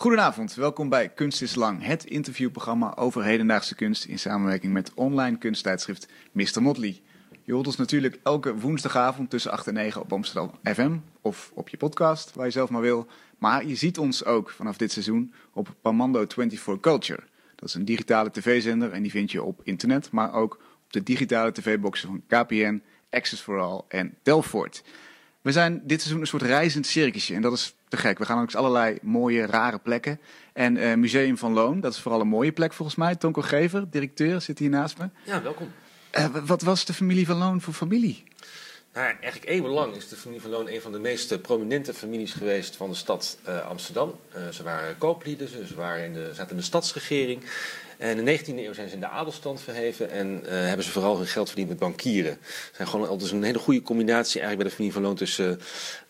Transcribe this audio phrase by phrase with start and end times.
[0.00, 5.38] Goedenavond, welkom bij Kunst is Lang, het interviewprogramma over hedendaagse kunst in samenwerking met online
[5.38, 6.62] kunsttijdschrift Mr.
[6.62, 7.00] Motley.
[7.42, 11.68] Je hoort ons natuurlijk elke woensdagavond tussen 8 en 9 op Amsterdam FM of op
[11.68, 13.06] je podcast, waar je zelf maar wil.
[13.38, 17.22] Maar je ziet ons ook vanaf dit seizoen op Pamando 24 Culture.
[17.54, 21.02] Dat is een digitale tv-zender en die vind je op internet, maar ook op de
[21.02, 24.82] digitale tv-boxen van KPN, Access for All en Telfort.
[25.40, 28.18] We zijn dit seizoen een soort reizend circusje en dat is te gek.
[28.18, 30.20] We gaan langs allerlei mooie, rare plekken.
[30.52, 33.16] En uh, Museum van Loon, dat is vooral een mooie plek volgens mij.
[33.16, 35.08] Tonko Gever, directeur, zit hier naast me.
[35.24, 35.72] Ja, welkom.
[36.18, 38.24] Uh, wat was de familie van Loon voor familie?
[38.92, 42.76] Nou, eigenlijk eeuwenlang is de familie van Loon een van de meest prominente families geweest
[42.76, 44.20] van de stad uh, Amsterdam.
[44.52, 47.42] ze waren kooplieden, ze waren in de, zaten in de stadsregering.
[47.98, 50.90] En in de 19e eeuw zijn ze in de adelstand verheven en uh, hebben ze
[50.90, 52.32] vooral hun geld verdiend met bankieren.
[52.32, 55.60] Het zijn gewoon altijd een hele goede combinatie eigenlijk bij de familie van Loon tussen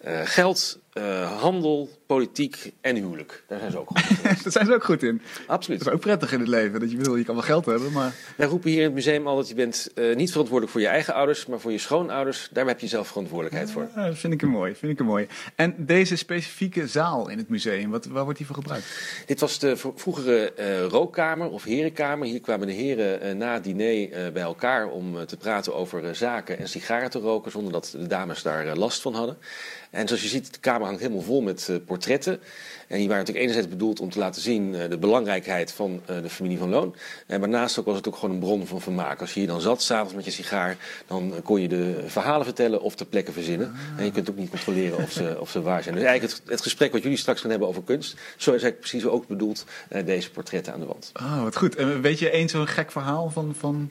[0.05, 3.45] uh, geld, uh, handel, politiek en huwelijk.
[3.47, 4.17] Daar zijn ze ook goed in.
[4.43, 5.23] Daar zijn ze ook goed in.
[5.47, 5.79] Absoluut.
[5.79, 6.81] Dat is ook prettig in het leven.
[6.81, 8.15] Dat je bedoel, je kan wel geld hebben, maar...
[8.37, 10.89] Wij roepen hier in het museum al dat je bent uh, niet verantwoordelijk voor je
[10.89, 12.49] eigen ouders, maar voor je schoonouders.
[12.53, 13.89] Daar heb je zelf verantwoordelijkheid voor.
[13.95, 14.75] Ja, dat vind ik een mooi.
[14.75, 15.27] Vind ik een mooi.
[15.55, 18.87] En deze specifieke zaal in het museum, wat, waar wordt die voor gebruikt?
[19.27, 22.27] Dit was de vroegere uh, rookkamer of herenkamer.
[22.27, 26.69] Hier kwamen de heren na het diner bij elkaar om te praten over zaken en
[26.69, 29.37] sigaren te roken, zonder dat de dames daar last van hadden.
[29.91, 32.41] En zoals je ziet, de kamer hangt helemaal vol met portretten.
[32.89, 36.23] En die waren natuurlijk enerzijds bedoeld om te laten zien uh, de belangrijkheid van uh,
[36.23, 36.95] de familie van Loon.
[37.27, 39.21] En daarnaast ook was het ook gewoon een bron van vermaak.
[39.21, 42.81] Als je hier dan zat, s'avonds met je sigaar, dan kon je de verhalen vertellen
[42.81, 43.75] of de plekken verzinnen.
[43.99, 45.95] En je kunt ook niet controleren of ze, of ze waar zijn.
[45.95, 48.81] Dus eigenlijk het, het, gesprek wat jullie straks gaan hebben over kunst, zo is eigenlijk
[48.81, 49.65] precies ook bedoeld
[50.05, 51.13] deze portretten aan de wand.
[51.15, 51.77] Oh, wat goed.
[51.77, 53.55] En weet je één zo'n gek verhaal van...
[53.59, 53.91] van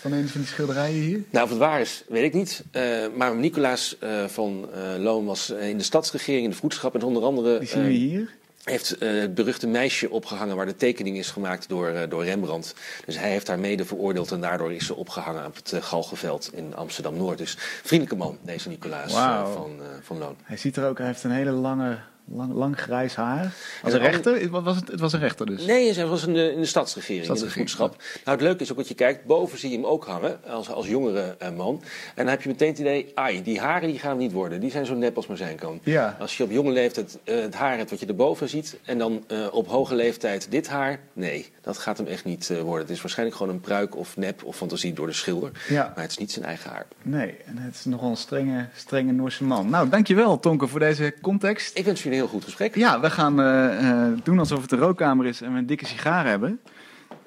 [0.00, 1.22] van een van die schilderijen hier?
[1.30, 2.64] Nou, of het waar is, weet ik niet.
[2.72, 7.02] Uh, maar Nicolaas uh, van uh, Loon was in de stadsregering, in de vroedschap en
[7.02, 7.58] onder andere...
[7.58, 8.38] Die zien we hier?
[8.64, 12.74] heeft het beruchte meisje opgehangen waar de tekening is gemaakt door, door Rembrandt.
[13.06, 16.74] Dus hij heeft haar mede veroordeeld en daardoor is ze opgehangen op het Galgenveld in
[16.74, 17.38] Amsterdam-Noord.
[17.38, 19.52] Dus vriendelijke man, deze Nicolaas wow.
[19.52, 20.36] van, van Loon.
[20.42, 21.98] Hij ziet er ook, hij heeft een hele lange
[22.32, 23.52] Lang, lang grijs haar.
[23.82, 24.50] Als een rechter?
[24.50, 25.66] Was het, het was een rechter dus?
[25.66, 28.02] Nee, hij was in de, in de stadsregering, stadsregering, in voedschap.
[28.24, 29.24] Nou, het leuke is ook wat je kijkt.
[29.24, 31.82] Boven zie je hem ook hangen, als, als jongere uh, man.
[32.14, 34.60] En dan heb je meteen het idee, ai, die haren die gaan niet worden.
[34.60, 35.80] Die zijn zo nep als maar zijn kan.
[35.82, 36.16] Ja.
[36.20, 38.78] Als je op jonge leeftijd uh, het haar hebt wat je erboven ziet...
[38.84, 42.86] en dan uh, op hoge leeftijd dit haar, nee, dat gaat hem echt niet worden.
[42.86, 45.50] Het is waarschijnlijk gewoon een pruik of nep of fantasie door de schilder.
[45.68, 45.92] Ja.
[45.94, 46.86] Maar het is niet zijn eigen haar.
[47.02, 49.70] Nee, en het is nogal een strenge, strenge Noorse man.
[49.70, 51.78] Nou, dankjewel Tonke voor deze context.
[51.78, 52.74] Ik wens jullie heel goed gesprek.
[52.74, 55.86] Ja, we gaan uh, uh, doen alsof het een rookkamer is en we een dikke
[55.86, 56.60] sigaar hebben.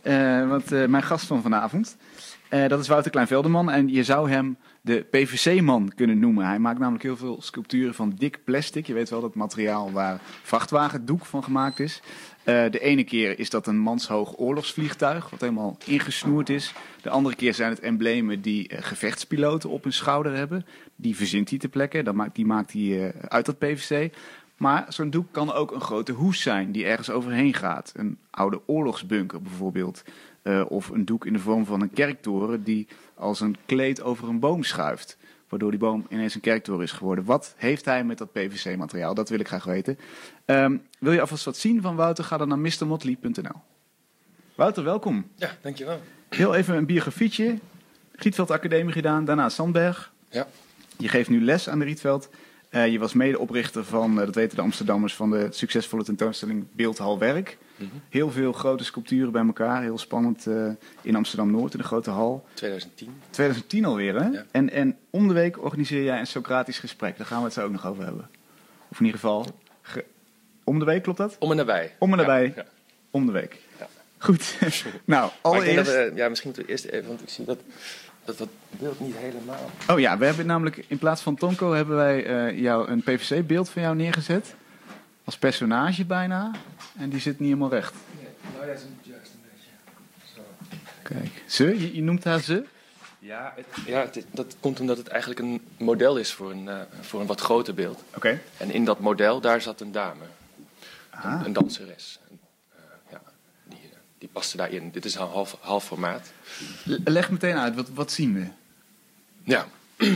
[0.03, 1.97] Uh, want mijn gast van vanavond,
[2.67, 3.71] dat is Wouter Kleinvelderman.
[3.71, 6.45] En je zou hem de PVC-man kunnen noemen.
[6.45, 8.87] Hij maakt namelijk heel veel sculpturen van dik plastic.
[8.87, 12.01] Je weet wel dat materiaal waar vrachtwagendoek van gemaakt is.
[12.43, 16.73] de ene keer is dat een manshoog oorlogsvliegtuig, wat helemaal ingesnoerd is.
[17.01, 20.65] De andere keer zijn het emblemen die gevechtspiloten op hun schouder hebben.
[20.95, 24.11] Die verzint hij ter plekke, die maakt hij uit dat PVC.
[24.63, 27.93] Maar zo'n doek kan ook een grote hoes zijn die ergens overheen gaat.
[27.95, 30.03] Een oude oorlogsbunker bijvoorbeeld.
[30.43, 34.27] Uh, of een doek in de vorm van een kerktoren die als een kleed over
[34.27, 35.17] een boom schuift.
[35.49, 37.25] Waardoor die boom ineens een kerktoren is geworden.
[37.25, 39.13] Wat heeft hij met dat PVC-materiaal?
[39.13, 39.97] Dat wil ik graag weten.
[40.45, 42.23] Um, wil je alvast wat zien van Wouter?
[42.23, 43.61] Ga dan naar mrmotley.nl.
[44.55, 45.27] Wouter, welkom.
[45.35, 45.99] Ja, dankjewel.
[46.29, 47.59] Heel even een biografietje.
[48.11, 50.13] Rietveld Academie gedaan, daarna Sandberg.
[50.29, 50.47] Ja.
[50.97, 52.29] Je geeft nu les aan de Rietveld.
[52.75, 57.19] Uh, je was medeoprichter van, uh, dat weten de Amsterdammers, van de succesvolle tentoonstelling Beeldhal
[57.19, 57.57] Werk.
[57.75, 58.01] Mm -hmm.
[58.09, 62.45] Heel veel grote sculpturen bij elkaar, heel spannend uh, in Amsterdam-Noord, in de grote hal.
[62.53, 63.21] 2010.
[63.29, 64.27] 2010 alweer, hè?
[64.27, 64.45] Ja.
[64.51, 67.17] En, en om de week organiseer jij een Socratisch gesprek.
[67.17, 68.29] Daar gaan we het zo ook nog over hebben.
[68.87, 69.45] Of in ieder geval,
[70.63, 71.35] om de week, klopt dat?
[71.39, 71.95] Om en nabij.
[71.99, 72.65] Om en nabij, ja.
[73.11, 73.57] om de week.
[73.79, 73.87] Ja.
[74.17, 74.57] Goed.
[75.05, 75.91] nou, allereerst...
[75.91, 77.59] We, ja, misschien moeten we eerst even, want ik zie dat
[78.25, 79.69] dat dat beeld niet helemaal.
[79.89, 83.69] Oh ja, we hebben namelijk in plaats van Tonko hebben wij uh, jou een PVC-beeld
[83.69, 84.55] van jou neergezet.
[85.23, 86.51] Als personage bijna.
[86.97, 87.93] En die zit niet helemaal recht.
[88.19, 89.69] Nee, nou ja, juist een beetje.
[90.35, 90.41] Zo.
[91.01, 91.79] Kijk, ze?
[91.79, 92.65] Je, je, noemt haar ze?
[93.19, 96.81] Ja, het, ja het, dat komt omdat het eigenlijk een model is voor een, uh,
[97.01, 98.03] voor een wat groter beeld.
[98.07, 98.17] Oké.
[98.17, 98.41] Okay.
[98.57, 100.23] En in dat model, daar zat een dame.
[101.09, 101.23] Ah.
[101.23, 102.19] Een, een danseres.
[102.29, 102.39] En,
[102.75, 102.81] uh,
[103.11, 103.21] ja,
[103.63, 103.89] die, die
[104.33, 104.91] paste daarin.
[104.91, 106.31] Dit is een half, half formaat.
[107.03, 108.47] Leg meteen uit, wat, wat zien we?
[109.43, 109.67] Ja,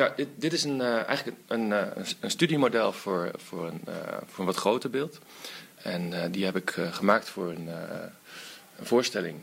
[0.00, 1.86] ja dit, dit is een, uh, eigenlijk een, uh,
[2.20, 3.94] een studiemodel voor, voor, een, uh,
[4.26, 5.18] voor een wat groter beeld.
[5.76, 7.68] En die heb ik gemaakt voor een,
[8.78, 9.38] een voorstelling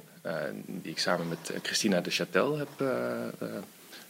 [0.66, 2.70] die ik samen met Christina de Châtel heb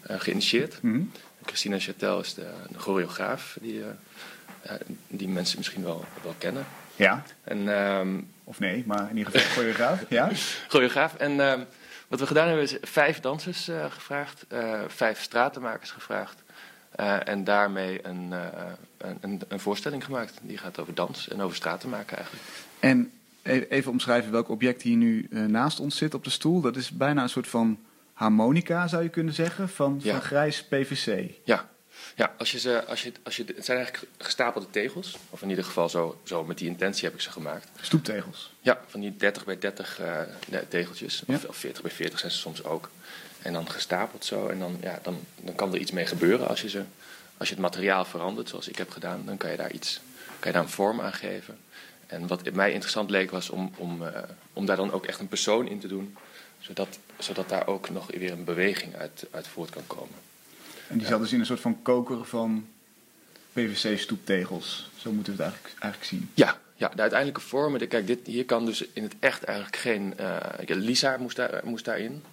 [0.01, 0.81] geïnitieerd.
[0.81, 1.11] Mm -hmm.
[1.45, 3.83] Christina Châtel is de, de choreograaf die,
[5.07, 6.65] die mensen misschien wel, wel kennen.
[6.97, 10.03] Ja, En ehm, of nee, maar in ieder geval choreograaf.
[10.09, 10.29] Ja?
[10.73, 11.15] choreograaf.
[11.15, 11.61] En ehm,
[12.07, 16.43] wat we gedaan hebben is vijf dansers eh, gevraagd, eh, vijf stratenmakers gevraagd.
[16.91, 18.31] eh, en daarmee een,
[18.97, 20.33] een, een, voorstelling gemaakt.
[20.41, 22.45] Die gaat over dans en over straten maken eigenlijk.
[22.79, 23.11] En
[23.41, 26.61] e- even omschrijven welk object hier nu naast ons zit op de stoel.
[26.61, 27.79] Dat is bijna een soort van
[28.13, 30.11] harmonica, zou je kunnen zeggen, van, Ja.
[30.11, 31.31] van grijs PVC.
[31.43, 31.69] Ja,
[32.17, 35.17] ja als je ze, als je, als je, het zijn eigenlijk gestapelde tegels.
[35.29, 37.69] Of in ieder geval zo, zo met die intentie heb ik ze gemaakt.
[37.81, 38.53] Stoeptegels.
[38.61, 41.23] Ja, van die 30 bij 30 eh, tegeltjes.
[41.27, 41.35] Ja.
[41.35, 42.89] Of, of 40 bij 40 zijn ze soms ook.
[43.41, 44.47] En dan gestapeld zo.
[44.47, 46.83] En dan, ja, dan, dan kan er iets mee gebeuren als je, ze,
[47.37, 49.25] als je het materiaal verandert, zoals ik heb gedaan.
[49.25, 49.99] Dan kan je daar iets,
[50.39, 51.57] kan je daar een vorm aan geven.
[52.07, 54.23] En wat mij interessant leek was om, om, eh,
[54.53, 56.17] om daar dan ook echt een persoon in te doen.
[56.59, 60.15] Zodat, zodat daar ook nog weer een beweging uit, uit voort kan komen.
[60.87, 62.67] En die zat dus in een soort van koker van
[63.53, 64.89] PVC-stoeptegels.
[64.97, 66.29] Zo moeten we het eigenlijk, eigenlijk zien.
[66.33, 67.79] Ja, ja, de uiteindelijke vormen.
[67.79, 70.17] de- Kijk, dit, hier kan dus in het echt eigenlijk geen.
[70.17, 70.37] eh,
[70.67, 72.23] Lisa moest, daar, moest daarin.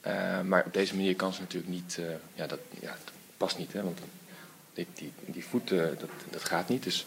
[0.00, 1.96] Eh, maar op deze manier kan ze natuurlijk niet.
[1.98, 3.82] eh, ja, dat, ja, dat past niet, hè?
[3.82, 3.98] Want
[4.74, 6.82] die, die, die voet, eh, dat, dat gaat niet.
[6.82, 7.04] Dus,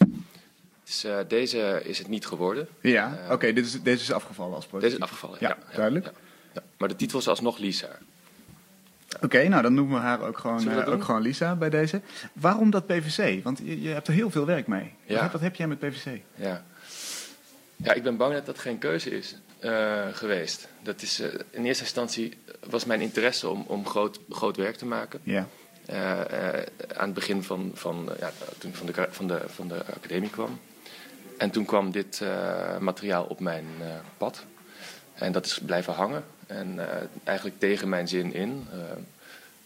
[1.28, 2.68] deze is het niet geworden.
[2.80, 4.90] Ja, oké, dit is, deze is afgevallen als prototype.
[4.98, 5.38] Deze is afgevallen.
[5.40, 6.04] Ja, duidelijk.
[6.06, 6.12] ja,
[6.54, 6.62] ja.
[6.78, 7.98] Maar de titel is alsnog Lisa.
[9.20, 12.00] Oké, nou dan noemen we haar ook gewoon, eh, ook gewoon Lisa bij deze.
[12.32, 13.44] Waarom dat PVC?
[13.44, 14.82] Want je, je hebt er heel veel werk mee.
[14.82, 15.22] Wat, Ja.
[15.22, 16.20] heb, wat heb jij met PVC?
[16.34, 16.64] Ja.
[17.76, 20.68] ja, ik ben bang dat dat geen keuze is eh, geweest.
[20.82, 22.38] Dat is, eh, in eerste instantie
[22.70, 25.20] was mijn interesse om, om groot, groot werk te maken.
[25.22, 25.46] Ja.
[26.96, 30.30] Aan het begin van, van, ja, toen ik van de, van, de, van de academie
[30.30, 30.60] kwam.
[31.38, 32.22] En toen kwam dit
[32.78, 33.66] materiaal op mijn
[34.16, 34.44] pad.
[35.14, 36.24] En dat is blijven hangen.
[36.52, 38.66] En eh, eigenlijk tegen mijn zin in.
[38.72, 38.78] Eh,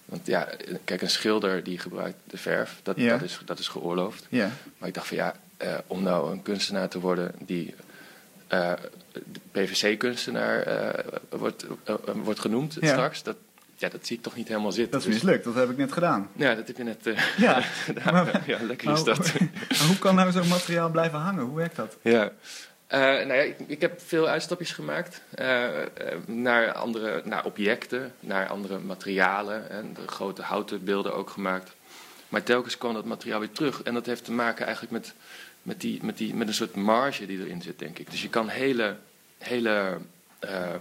[0.04, 0.48] want ja,
[0.84, 3.08] kijk, een schilder die gebruikt de verf, dat, Ja.
[3.10, 4.26] dat, is, dat is geoorloofd.
[4.28, 4.50] Ja.
[4.78, 7.74] Maar ik dacht van ja, eh, om nou een kunstenaar te worden die
[9.52, 10.64] PVC-kunstenaar
[11.30, 11.66] wordt,
[12.14, 12.86] wordt genoemd Ja.
[12.88, 13.36] straks, dat,
[13.76, 14.92] ja, dat zie ik toch niet helemaal zitten.
[14.92, 16.28] Dat is Dus- mislukt, dat heb ik net gedaan.
[16.36, 18.12] ja, dat heb je net Ja, gedaan.
[18.14, 19.28] maar- ja, lekker is dat.
[19.30, 19.48] hoe-
[19.86, 21.44] hoe kan nou zo'n materiaal blijven hangen?
[21.44, 21.96] Hoe werkt dat?
[22.02, 22.30] ja.
[22.86, 25.68] Eh, nou ja, ik, ik heb veel uitstapjes gemaakt eh,
[26.26, 31.72] naar andere naar objecten, naar andere materialen en de grote houten beelden ook gemaakt.
[32.28, 35.14] Maar telkens kwam dat materiaal weer terug en dat heeft te maken eigenlijk met,
[35.62, 38.10] met, die, met, die, met een soort marge die erin zit, denk ik.
[38.10, 38.96] Dus je kan hele,
[39.38, 39.98] hele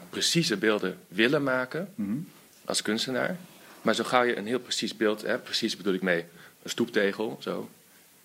[0.10, 2.18] precieze beelden willen maken Mhm.
[2.66, 3.38] als kunstenaar.
[3.81, 6.25] Maar zo gauw je een heel precies beeld, hè, precies bedoel ik mee,
[6.63, 7.69] een stoeptegel, zo.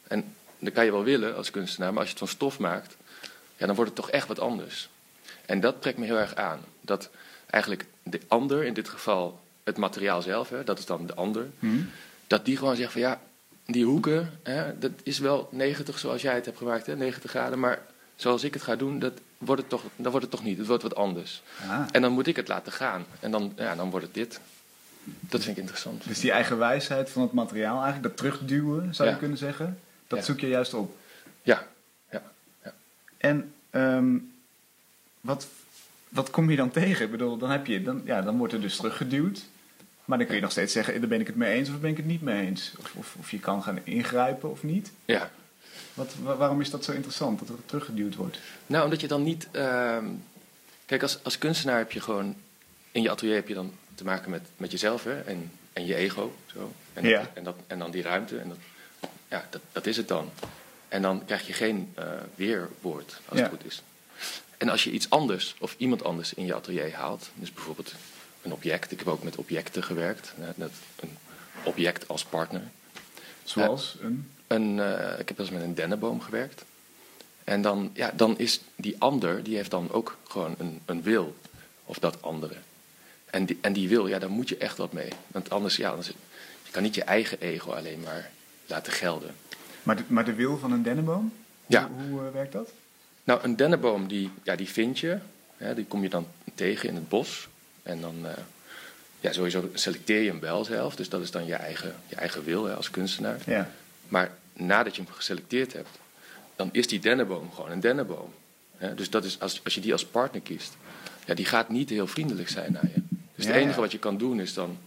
[0.09, 2.97] En dat kan je wel willen als kunstenaar, maar als je het van stof maakt,
[3.60, 4.88] ja, dan wordt het toch echt wat anders.
[5.46, 6.60] En dat trekt me heel erg aan.
[6.80, 7.10] Dat
[7.46, 11.46] eigenlijk de ander, in dit geval het materiaal zelf, hè, dat is dan de ander,
[11.58, 11.80] Mhm.
[12.26, 13.20] dat die gewoon zegt van ja,
[13.66, 17.58] die hoeken, hè, dat is wel 90 zoals jij het hebt gemaakt, hè, 90 graden,
[17.58, 17.78] maar
[18.16, 20.58] zoals ik het ga doen, dat wordt het toch, dat wordt het toch niet.
[20.58, 21.42] Het wordt wat anders.
[21.68, 23.04] Ah, En dan moet ik het laten gaan.
[23.20, 24.40] En dan, ja, dan wordt het dit.
[25.04, 26.04] Dat vind ik interessant.
[26.08, 30.19] dus die eigen wijsheid van het materiaal, eigenlijk dat terugduwen, zou je kunnen zeggen, dat
[30.19, 30.24] Ja.
[30.24, 30.96] zoek je juist op.
[31.43, 31.67] Ja,
[33.20, 34.17] En ehm,
[35.20, 35.46] wat,
[36.08, 37.05] wat kom je dan tegen?
[37.05, 39.41] Ik bedoel, dan, heb je, dan, ja, dan wordt er dus teruggeduwd.
[40.05, 41.91] Maar dan kun je nog steeds zeggen, daar ben ik het mee eens of ben
[41.91, 42.72] ik het niet mee eens.
[42.79, 44.91] Of, of, of je kan gaan ingrijpen of niet.
[45.05, 45.31] ja.
[45.94, 48.39] Wat, wa- waarom is dat zo interessant, dat er teruggeduwd wordt?
[48.67, 49.48] Nou, omdat je dan niet.
[49.50, 50.05] ehm,
[50.86, 52.34] kijk, als, als kunstenaar heb je gewoon.
[52.93, 55.94] In je atelier heb je dan te maken met, met jezelf hè, en, en je
[55.94, 56.36] ego.
[56.55, 56.72] Zo.
[56.93, 57.19] En, Ja.
[57.20, 58.39] dat, en, dat, en dan die ruimte.
[58.39, 58.58] En dat,
[59.29, 60.31] ja, dat, dat is het dan.
[60.91, 62.05] En dan krijg je geen eh,
[62.35, 63.44] weerwoord, als Ja.
[63.44, 63.82] het goed is.
[64.56, 67.94] En als je iets anders of iemand anders in je atelier haalt, dus bijvoorbeeld
[68.43, 68.93] een object.
[68.93, 70.32] Ik heb ook met objecten gewerkt.
[70.39, 70.67] eh,
[71.01, 71.17] een
[71.65, 72.63] object als partner.
[73.44, 74.31] Zoals een...
[74.47, 76.65] Een, eh, ik heb wel eens met een dennenboom gewerkt.
[77.44, 81.37] En dan, ja, dan is die ander, die heeft dan ook gewoon een, een wil.
[81.85, 82.55] Of dat andere.
[83.25, 85.09] En die, en die wil, ja, daar moet je echt wat mee.
[85.27, 86.09] Want anders, ja, anders,
[86.63, 88.31] je kan niet je eigen ego alleen maar
[88.67, 89.35] laten gelden.
[89.82, 91.32] Maar de, maar de wil van een dennenboom?
[91.67, 91.89] Ja.
[91.89, 92.70] Hoe, hoe eh, werkt dat?
[93.25, 95.19] Nou, een dennenboom, die, ja, die vind je.
[95.56, 97.49] Hè, die kom je dan tegen in het bos.
[97.82, 98.32] En dan, eh,
[99.20, 100.96] ja, sowieso selecteer je hem wel zelf.
[100.96, 103.39] Dus dat is dan je eigen, je eigen wil hè, als kunstenaar.
[103.46, 103.70] Ja.
[104.08, 105.99] Maar nadat je hem geselecteerd hebt,
[106.56, 108.32] dan is die dennenboom gewoon een dennenboom.
[108.77, 110.77] Hè, dus dat is, als, als je die als partner kiest,
[111.27, 113.03] ja, die gaat niet heel vriendelijk zijn naar je.
[113.34, 113.81] Dus Ja, het enige ja.
[113.81, 114.79] wat je kan doen is dan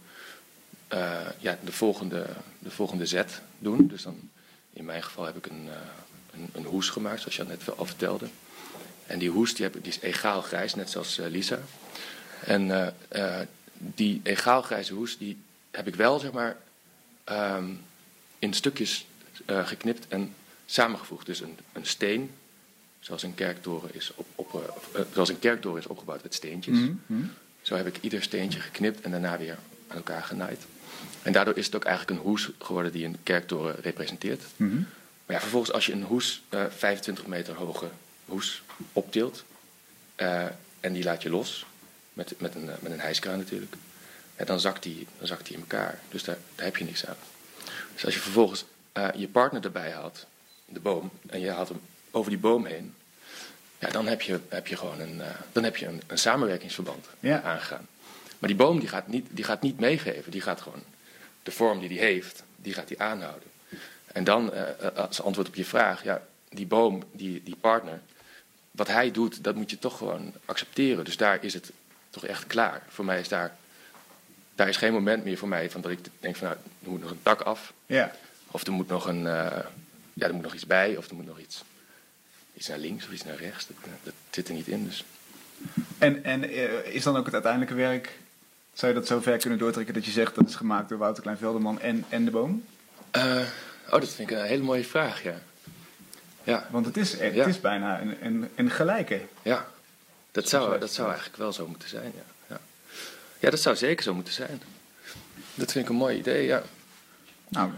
[0.88, 2.26] eh, ja, de, volgende,
[2.58, 3.86] de volgende zet doen.
[3.86, 4.30] Dus dan,
[4.74, 5.76] in mijn geval heb ik een, eh,
[6.32, 8.26] een, een hoes gemaakt, zoals je net al vertelde.
[9.06, 11.58] En die hoes die heb ik, die is egaal grijs, net zoals eh, Lisa.
[12.44, 13.40] En eh,
[13.76, 15.36] die egaal grijze hoes die
[15.70, 16.56] heb ik wel, zeg maar,
[17.24, 17.70] ehm,
[18.38, 19.06] in stukjes
[19.46, 20.34] geknipt en
[20.66, 21.26] samengevoegd.
[21.26, 22.30] Dus een, een steen
[23.04, 26.78] zoals een kerktoren is, op, op, uh, zoals een kerktoren is opgebouwd uit steentjes.
[26.78, 27.24] Mhm, mhm.
[27.62, 30.66] Zo heb ik ieder steentje geknipt en daarna weer aan elkaar genaaid.
[31.22, 34.42] En daardoor is het ook eigenlijk een hoes geworden die een kerktoren representeert.
[34.56, 34.74] Mhm.
[35.26, 37.88] Maar ja, vervolgens als je een hoes, eh 25 meter hoge
[38.24, 39.44] hoes, optilt
[40.14, 40.44] eh,
[40.80, 41.66] en die laat je los,
[42.12, 43.74] met, met, een, eh, met een hijskraan natuurlijk,
[44.38, 45.98] ja, dan, zakt die, dan zakt die in elkaar.
[46.08, 47.16] Dus daar, daar heb je niks aan.
[47.94, 50.26] Dus als je vervolgens eh, je partner erbij haalt,
[50.66, 51.80] de boom, en je haalt hem
[52.10, 52.94] over die boom heen,
[53.78, 57.06] ja, dan heb je, heb je gewoon een, eh, dan heb je een, een samenwerkingsverband
[57.20, 57.42] Ja.
[57.42, 57.86] aangegaan.
[58.38, 60.82] Maar die boom die gaat, niet, die gaat niet meegeven, die gaat gewoon
[61.44, 63.48] de vorm die die heeft, die gaat die aanhouden.
[64.14, 68.00] En dan, eh, eh, als antwoord op je vraag, ja, die boom, die, die partner,
[68.70, 71.04] wat hij doet, dat moet je toch gewoon accepteren.
[71.04, 71.72] Dus daar is het
[72.10, 72.82] toch echt klaar.
[72.88, 73.56] Voor mij is daar,
[74.54, 77.00] daar is geen moment meer voor mij van dat ik denk van, nou, er moet
[77.00, 77.72] nog een tak af.
[77.86, 78.12] Ja.
[78.50, 79.58] Of er moet nog een, eh,
[80.12, 81.64] ja, er moet nog iets bij, of er moet nog iets,
[82.54, 83.66] iets naar links of iets naar rechts.
[83.66, 84.84] Dat, dat zit er niet in.
[84.84, 85.04] Dus.
[85.98, 86.50] En, en
[86.92, 88.12] is dan ook het uiteindelijke werk,
[88.74, 91.22] zou je dat zo ver kunnen doortrekken dat je zegt dat is gemaakt door Wouter
[91.22, 92.64] Klein-Velderman en, en de boom?
[93.10, 93.22] Eh,
[93.86, 95.34] oh, dat vind ik een hele mooie vraag, ja.
[96.44, 97.46] Ja, Want het is, het Ja.
[97.46, 99.20] is bijna een, een, een gelijke.
[99.42, 99.66] ja.
[100.30, 102.22] Dat, zou, dat zou eigenlijk wel zo moeten zijn, ja.
[102.48, 102.60] ja.
[103.38, 104.62] Ja, dat zou zeker zo moeten zijn.
[105.54, 106.62] Dat vind ik een mooi idee, ja.
[107.48, 107.70] Nou,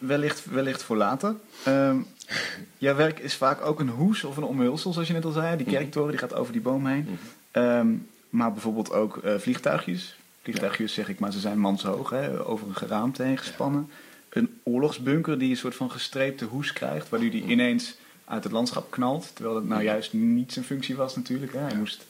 [0.00, 1.34] wellicht, wellicht voor later.
[1.64, 1.96] Ehm,
[2.78, 5.56] jouw werk is vaak ook een hoes of een omhulsel, zoals je net al zei.
[5.56, 7.18] Die kerktoren die gaat over die boom heen.
[7.50, 7.88] Ehm,
[8.30, 10.18] maar bijvoorbeeld ook eh, vliegtuigjes.
[10.42, 13.90] Vliegtuigjes zeg ik, maar ze zijn manshoog, hè, over een geraamte heen gespannen.
[14.28, 17.94] Een oorlogsbunker die een soort van gestreepte hoes krijgt, waardoor die ineens
[18.24, 19.30] uit het landschap knalt.
[19.34, 21.52] Terwijl dat nou juist niet zijn functie was natuurlijk.
[21.52, 21.58] Hè.
[21.58, 22.04] Hij moest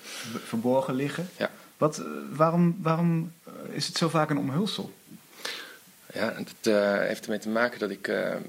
[0.00, 1.28] ver- verborgen liggen.
[1.36, 1.50] Ja.
[1.76, 4.92] Wat, eh, waarom waarom eh, is het zo vaak een omhulsel?
[6.12, 8.02] Ja, het eh, heeft ermee te maken dat ik.
[8.02, 8.42] kijk,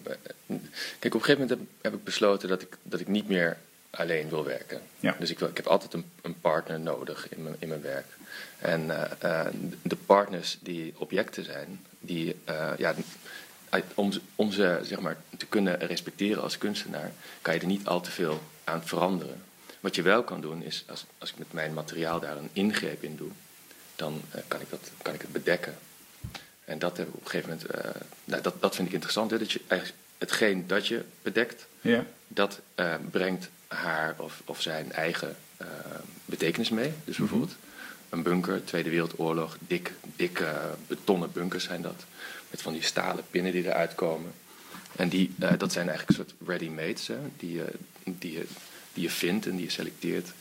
[0.45, 3.57] op een gegeven moment heb, heb ik besloten dat ik, dat ik niet meer
[3.89, 4.81] alleen wil werken.
[4.99, 5.15] Ja.
[5.19, 8.05] Dus ik, wil, ik heb altijd een, een partner nodig in mijn, in mijn werk.
[8.59, 8.91] En
[9.21, 12.93] eh, eh, de partners die objecten zijn, die, eh, ja,
[13.95, 17.87] om, ze- om ze zeg maar, te kunnen respecteren als kunstenaar, kan je er niet
[17.87, 19.41] al te veel aan veranderen.
[19.79, 23.03] Wat je wel kan doen is, als, als ik met mijn materiaal daar een ingreep
[23.03, 23.29] in doe,
[23.95, 25.77] dan kan, ik dat, kan ik het bedekken.
[26.65, 27.85] En dat heb ik op een gegeven moment,
[28.25, 32.05] nou, dat, dat vind ik interessant, hè, dat je eigenlijk hetgeen dat je bedekt, Ja.
[32.27, 32.59] dat
[33.11, 35.35] brengt haar of, of zijn eigen
[36.25, 36.93] betekenis mee.
[37.03, 37.55] Dus bijvoorbeeld
[38.09, 40.53] een bunker, Tweede Wereldoorlog, dik, dikke
[40.87, 42.05] betonnen bunkers zijn dat.
[42.49, 44.31] Met van die stalen pinnen die eruit komen.
[44.95, 47.65] En die, eh, dat zijn eigenlijk een soort ready-mades, hè, die, je,
[48.03, 48.45] die, je,
[48.93, 50.31] die je vindt en die je selecteert.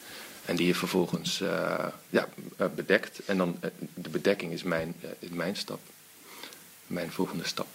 [0.44, 3.24] En die je vervolgens eh, ja, eh, bedekt.
[3.24, 3.58] En dan
[3.94, 4.94] de bedekking is mijn,
[5.30, 5.80] mijn stap.
[6.86, 7.66] Mijn volgende stap.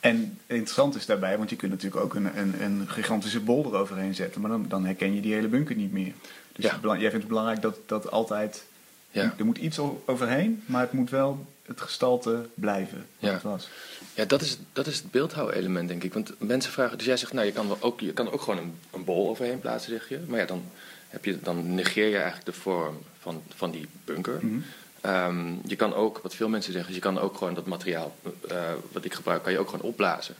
[0.00, 4.14] En interessant is daarbij, want je kunt natuurlijk ook een, een, een gigantische bol eroverheen
[4.14, 6.12] zetten, maar dan, dan herken je die hele bunker niet meer.
[6.52, 6.78] Dus Ja.
[6.82, 8.64] jij vindt het belangrijk dat, dat altijd,
[9.12, 9.34] Ja.
[9.38, 13.32] er moet iets overheen, maar het moet wel het gestalte blijven Ja.
[13.32, 13.68] het was.
[14.14, 16.12] Ja, dat is, dat is het beeldhouwelement, denk ik.
[16.14, 18.58] Want mensen vragen, dus jij zegt, nou, je kan, wel ook, je kan ook gewoon
[18.58, 20.20] een, een bol overheen plaatsen, zeg je.
[20.26, 20.62] Maar ja, dan,
[21.08, 24.38] heb je, dan negeer je eigenlijk de vorm van, van die bunker.
[24.40, 24.60] Mhm.
[25.00, 28.16] Ehm, je kan ook, wat veel mensen zeggen, is je kan ook gewoon dat materiaal
[28.48, 28.56] eh,
[28.92, 30.34] wat ik gebruik, kan je ook gewoon opblazen.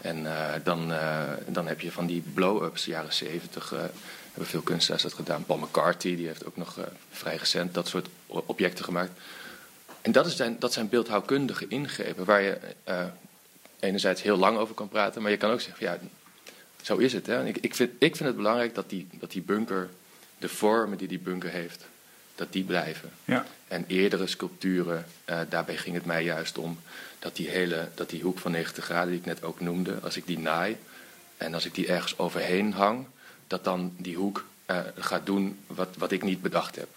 [0.00, 3.74] En eh, dan, eh, dan heb je van die blow-ups, jaren zeventig,
[4.34, 5.44] hebben veel kunstenaars dat gedaan.
[5.44, 9.10] Paul McCarthy, die heeft ook nog eh, vrij recent dat soort objecten gemaakt.
[10.00, 13.04] En dat, is zijn, dat zijn beeldhouwkundige ingrepen waar je eh,
[13.80, 15.98] enerzijds heel lang over kan praten, maar je kan ook zeggen, ja,
[16.82, 17.26] zo is het.
[17.26, 17.46] Hè?
[17.46, 19.90] Ik, ik, vind, ik vind het belangrijk dat die, dat die bunker,
[20.38, 21.84] de vormen die die bunker heeft,
[22.34, 23.10] dat die blijven.
[23.24, 23.46] Ja.
[23.68, 26.80] En eerdere sculpturen, eh, daarbij ging het mij juist om
[27.18, 30.16] dat die, hele, dat die hoek van 90 graden die ik net ook noemde, als
[30.16, 30.76] ik die naai
[31.36, 33.06] en als ik die ergens overheen hang,
[33.46, 36.88] dat dan die hoek eh, gaat doen wat, wat ik niet bedacht heb.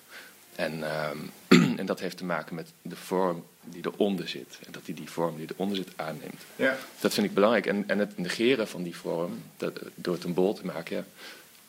[0.56, 1.18] En, ehm,
[1.80, 4.60] en dat heeft te maken met de vorm die eronder zit.
[4.66, 6.42] En dat hij die vorm die eronder zit aanneemt.
[6.56, 6.78] Ja.
[7.00, 7.66] Dat vind ik belangrijk.
[7.66, 11.04] En, en het negeren van die vorm, dat, door het een bol te maken, ja,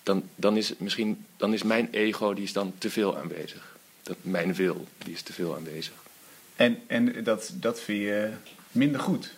[0.02, 3.76] dan, dan is het misschien dan is mijn ego die is dan te veel aanwezig.
[4.02, 5.94] Dat, mijn wil, die is te veel aanwezig.
[6.56, 8.30] En, en dat, dat vind je
[8.73, 9.30] minder goed.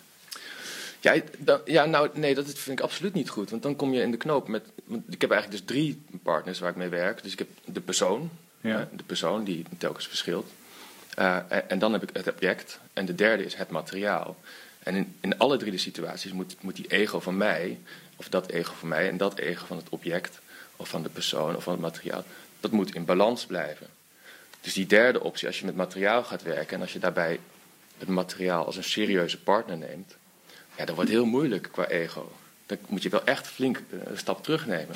[1.01, 3.49] Ja, dan, ja, nou, nee, dat vind ik absoluut niet goed.
[3.49, 4.63] Want dan kom je in de knoop met.
[4.83, 7.23] Want ik heb eigenlijk dus drie partners waar ik mee werk.
[7.23, 8.29] Dus ik heb de persoon,
[8.61, 8.89] Ja.
[8.95, 10.51] de persoon die telkens verschilt.
[11.15, 12.79] Eh, en, en dan heb ik het object.
[12.93, 14.35] En de derde is het materiaal.
[14.79, 17.79] En in, in alle drie de situaties moet, moet die ego van mij,
[18.15, 20.39] of dat ego van mij en dat ego van het object,
[20.75, 22.23] of van de persoon of van het materiaal,
[22.59, 23.87] dat moet in balans blijven.
[24.61, 27.39] Dus die derde optie, als je met materiaal gaat werken en als je daarbij
[27.97, 30.15] het materiaal als een serieuze partner neemt,
[30.81, 32.31] ja, dat wordt heel moeilijk qua ego.
[32.65, 34.95] Dan moet je wel echt flink eh, een stap terugnemen.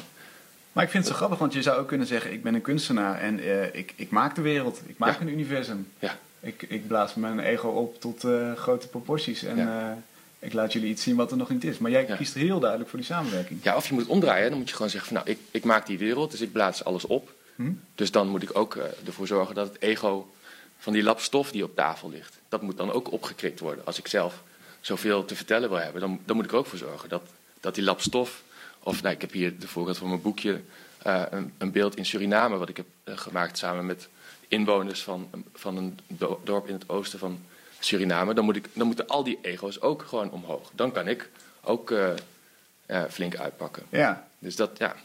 [0.73, 2.61] Maar ik vind het zo grappig, want je zou ook kunnen zeggen: ik ben een
[2.61, 5.21] kunstenaar en eh, ik, ik maak de wereld, ik maak Ja.
[5.21, 5.87] een universum.
[5.99, 6.17] Ja.
[6.39, 9.97] Ik, ik blaas mijn ego op tot eh, grote proporties en Ja.
[10.39, 11.77] ik laat jullie iets zien wat er nog niet is.
[11.77, 13.59] Maar jij kiest heel duidelijk voor die samenwerking.
[13.63, 14.49] Ja, of je moet omdraaien.
[14.49, 16.83] Dan moet je gewoon zeggen van nou, ik, ik maak die wereld, dus ik blaas
[16.83, 17.33] alles op.
[17.55, 17.71] Hm?
[17.95, 20.33] Dus dan moet ik ook ervoor zorgen dat het ego
[20.77, 23.85] van die lap stof die op tafel ligt, dat moet dan ook opgekrikt worden.
[23.85, 24.43] Als ik zelf
[24.85, 27.23] zoveel te vertellen wil hebben, dan, dan moet ik er ook voor zorgen dat,
[27.59, 28.43] dat die lap stof,
[28.79, 30.61] of nou, ik heb hier de voorbeeld van mijn boekje,
[30.97, 34.07] eh, een, een beeld in Suriname wat ik heb eh, gemaakt samen met
[34.47, 37.39] inwoners van, van een do- dorp in het oosten van
[37.79, 38.33] Suriname.
[38.33, 40.71] Dan, moet ik, dan moeten al die ego's ook gewoon omhoog.
[40.75, 41.29] Dan kan ik
[41.61, 43.83] ook eh, flink uitpakken.
[43.89, 44.95] Ja, Dus dat, ja,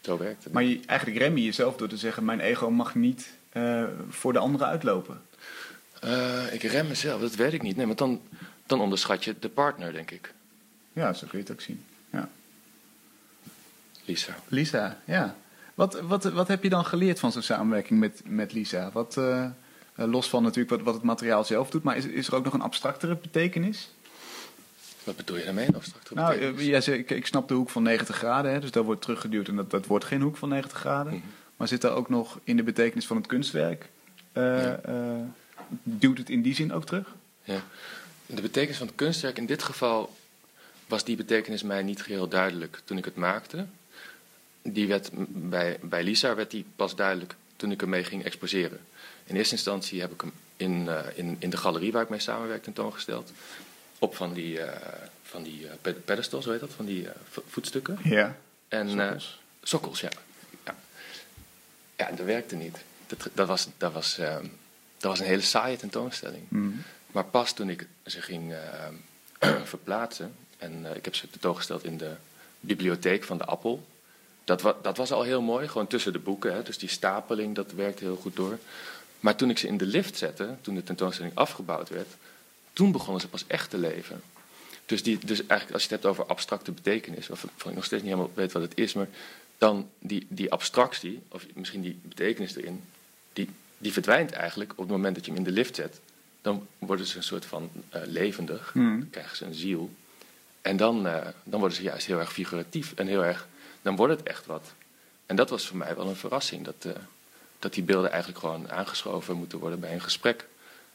[0.00, 0.52] zo werkt het.
[0.52, 3.30] maar je, eigenlijk rem je jezelf door te zeggen: mijn ego mag niet
[4.10, 5.22] voor de anderen uitlopen.
[6.52, 7.76] Ik rem mezelf, dat weet ik niet.
[7.76, 8.20] Nee, want dan,
[8.70, 10.32] dan onderschat je de partner, denk ik.
[10.92, 11.84] Ja, zo kun je het ook zien.
[12.12, 12.28] Ja.
[14.04, 14.34] Lisa.
[14.48, 15.36] Lisa, ja.
[15.74, 18.90] Wat, wat, wat heb je dan geleerd van zo'n samenwerking met, met Lisa?
[18.92, 19.50] Wat, eh, eh,
[19.94, 22.52] los van natuurlijk wat, wat het materiaal zelf doet, maar is, is er ook nog
[22.54, 23.90] een abstractere betekenis?
[25.04, 25.66] Wat bedoel je daarmee?
[25.68, 26.60] Een abstracte Nou, betekenis?
[26.60, 29.02] eh, jij zei, ik, ik snap de hoek van 90 graden, hè, dus dat wordt
[29.02, 31.12] teruggeduwd en dat, dat wordt geen hoek van 90 graden.
[31.12, 31.22] Mhm.
[31.56, 33.88] Maar zit er ook nog in de betekenis van het kunstwerk?
[34.34, 34.76] Ja.
[34.84, 34.94] eh,
[35.82, 37.14] duwt het in die zin ook terug?
[37.42, 37.60] Ja.
[38.34, 40.16] De betekenis van het kunstwerk, in dit geval
[40.86, 43.66] was die betekenis mij niet geheel duidelijk toen ik het maakte.
[44.62, 48.80] Die werd bij, bij Lisa werd die pas duidelijk toen ik ermee ging exposeren.
[49.24, 52.18] In eerste instantie heb ik hem in, eh, in, in de galerie waar ik mee
[52.20, 53.32] samenwerk tentoongesteld.
[53.98, 56.72] Op van die, eh, van die ped- pedestals, hoe heet dat?
[56.76, 57.98] Van die vo- voetstukken.
[58.02, 58.36] Ja.
[58.68, 59.40] En, Sokkels.
[59.62, 60.08] Sokkels, ja.
[60.64, 60.74] Ja,
[61.96, 62.76] ja dat werkte niet.
[63.06, 64.42] Dat, dat, was, dat, was, ehm,
[64.98, 66.42] dat was een hele saaie tentoonstelling.
[66.48, 66.68] Mhm.
[67.12, 68.94] Maar pas toen ik ze ging ehm,
[69.64, 72.14] verplaatsen, en eh, ik heb ze tentoongesteld in de
[72.60, 73.86] bibliotheek van de Appel.
[74.44, 76.54] Dat, dat was al heel mooi, gewoon tussen de boeken.
[76.54, 78.58] Hè, dus die stapeling, dat werkte heel goed door.
[79.20, 82.08] Maar toen ik ze in de lift zette, toen de tentoonstelling afgebouwd werd,
[82.72, 84.22] toen begonnen ze pas echt te leven.
[84.86, 88.02] Dus, die, dus eigenlijk als je het hebt over abstracte betekenis, waarvan ik nog steeds
[88.02, 89.08] niet helemaal weet wat het is, maar
[89.58, 92.82] dan die, die abstractie, of misschien die betekenis erin,
[93.32, 96.00] die, die verdwijnt eigenlijk op het moment dat je hem in de lift zet.
[96.42, 98.98] Dan worden ze een soort van eh, levendig, Mhm.
[98.98, 99.90] dan krijgen ze een ziel.
[100.62, 103.46] En dan, eh, dan worden ze juist heel erg figuratief en heel erg,
[103.82, 104.72] dan wordt het echt wat.
[105.26, 106.92] En dat was voor mij wel een verrassing, dat, eh,
[107.58, 110.46] dat die beelden eigenlijk gewoon aangeschoven moeten worden bij een gesprek.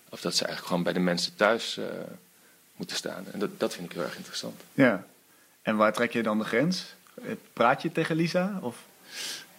[0.09, 1.79] Of dat ze eigenlijk gewoon bij de mensen thuis
[2.75, 3.25] moeten staan.
[3.31, 4.61] En dat, dat vind ik heel erg interessant.
[4.73, 5.05] Ja.
[5.61, 6.85] En waar trek je dan de grens?
[7.53, 8.59] Praat je tegen Lisa?
[8.61, 8.77] Of?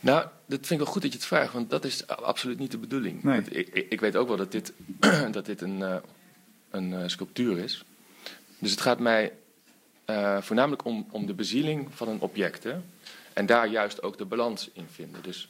[0.00, 2.70] Nou, dat vind ik wel goed dat je het vraagt, want dat is absoluut niet
[2.70, 3.22] de bedoeling.
[3.22, 3.42] Nee.
[3.50, 4.72] Ik, ik, ik weet ook wel dat dit,
[5.30, 5.96] dat dit een, eh,
[6.70, 7.84] een eh, sculptuur is.
[8.58, 9.32] Dus het gaat mij
[10.04, 12.64] eh, voornamelijk om, om de bezieling van een object.
[12.64, 12.76] Hè?
[13.32, 15.22] En daar juist ook de balans in vinden.
[15.22, 15.48] Dus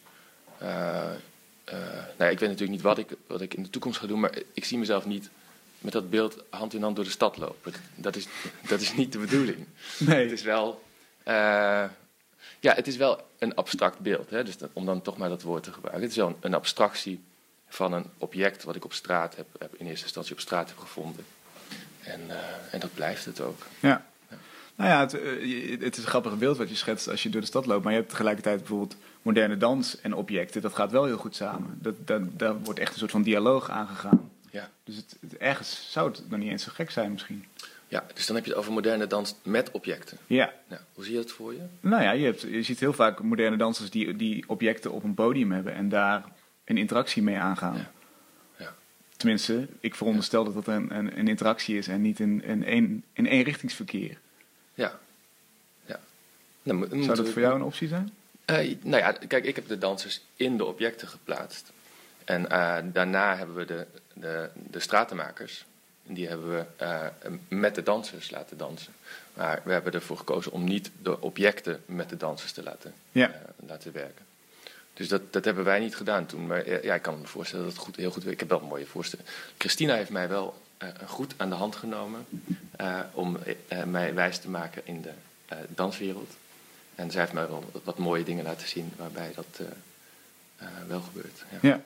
[2.18, 4.38] nou ik weet natuurlijk niet wat ik, wat ik in de toekomst ga doen, maar
[4.52, 5.30] ik zie mezelf niet
[5.78, 7.72] met dat beeld hand in hand door de stad lopen.
[7.94, 8.26] Dat is,
[8.68, 9.66] dat is niet de bedoeling.
[9.98, 10.22] Nee.
[10.22, 10.82] Het is wel,
[12.60, 14.30] ja, het is wel een abstract beeld.
[14.30, 14.44] Hè?
[14.44, 16.02] Dus om dan toch maar dat woord te gebruiken.
[16.02, 17.20] Het is wel een, een abstractie
[17.68, 20.78] van een object wat ik op straat heb, heb, in eerste instantie op straat heb
[20.78, 21.24] gevonden.
[22.02, 22.36] En, eh,
[22.70, 23.58] en dat blijft het ook.
[23.80, 24.06] Ja.
[24.74, 27.40] Nou ja, het, eh, het is een grappig beeld wat je schetst als je door
[27.40, 27.82] de stad loopt.
[27.84, 30.62] Maar je hebt tegelijkertijd bijvoorbeeld moderne dans en objecten.
[30.62, 31.78] Dat gaat wel heel goed samen.
[31.82, 34.30] Dat, dat, daar wordt echt een soort van dialoog aangegaan.
[34.50, 34.70] Ja.
[34.84, 37.44] Dus het, het- ergens zou het nog niet eens zo gek zijn misschien.
[37.96, 40.18] Ja, dus dan heb je het over moderne dans met objecten.
[40.26, 40.52] Ja.
[40.68, 41.60] Nou, hoe zie je dat voor je?
[41.80, 45.14] Nou ja, je, hebt, je ziet heel vaak moderne dansers die, die objecten op een
[45.14, 45.74] podium hebben.
[45.74, 46.24] En daar
[46.64, 47.76] een interactie mee aangaan.
[47.76, 47.90] Ja.
[48.56, 48.74] Ja.
[49.16, 53.04] Tenminste, ik veronderstel dat dat een, een, een interactie is en niet een, een, een,
[53.14, 54.18] een eenrichtingsverkeer.
[54.74, 54.98] Ja.
[55.84, 56.00] ja.
[56.62, 58.10] Dan moet- Zou dat we- voor jou een optie zijn?
[58.44, 61.72] Eh, nou ja, kijk, ik heb de dansers in de objecten geplaatst.
[62.24, 65.64] En eh, daarna hebben we de, de, de stratenmakers.
[66.06, 67.06] Die hebben we eh,
[67.48, 68.92] met de dansers laten dansen.
[69.34, 73.30] Maar we hebben ervoor gekozen om niet de objecten met de dansers te laten, Ja.
[73.32, 74.24] eh, laten werken.
[74.94, 76.46] Dus dat, dat hebben wij niet gedaan toen.
[76.46, 78.40] Maar eh, ja, ik kan me voorstellen dat het goed, heel goed werkt.
[78.42, 79.28] Ik heb wel een mooie voorstelling.
[79.58, 80.54] Christina heeft mij wel
[81.06, 82.26] goed aan de hand genomen
[83.12, 83.38] om
[83.86, 85.10] mij wijs te maken in de
[85.68, 86.30] danswereld.
[86.94, 89.60] En zij heeft mij wel wat, mooie dingen laten zien waarbij dat
[90.86, 91.44] wel gebeurt.
[91.50, 91.58] Ja.
[91.68, 91.80] Ja.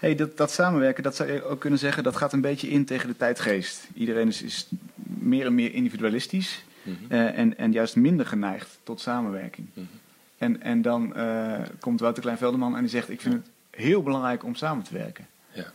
[0.00, 2.84] Hey, dat, dat samenwerken, dat zou je ook kunnen zeggen, dat gaat een beetje in
[2.84, 3.88] tegen de tijdgeest.
[3.94, 4.66] Iedereen is, is
[5.04, 7.12] meer en meer individualistisch Mhm.
[7.12, 9.66] eh, en, en juist minder geneigd tot samenwerking.
[9.74, 9.86] Mhm.
[10.38, 14.44] En, en dan eh, komt Wouter Klein-Velderman en die zegt, ik vind het heel belangrijk
[14.44, 15.26] om samen te werken.
[15.52, 15.72] Ja.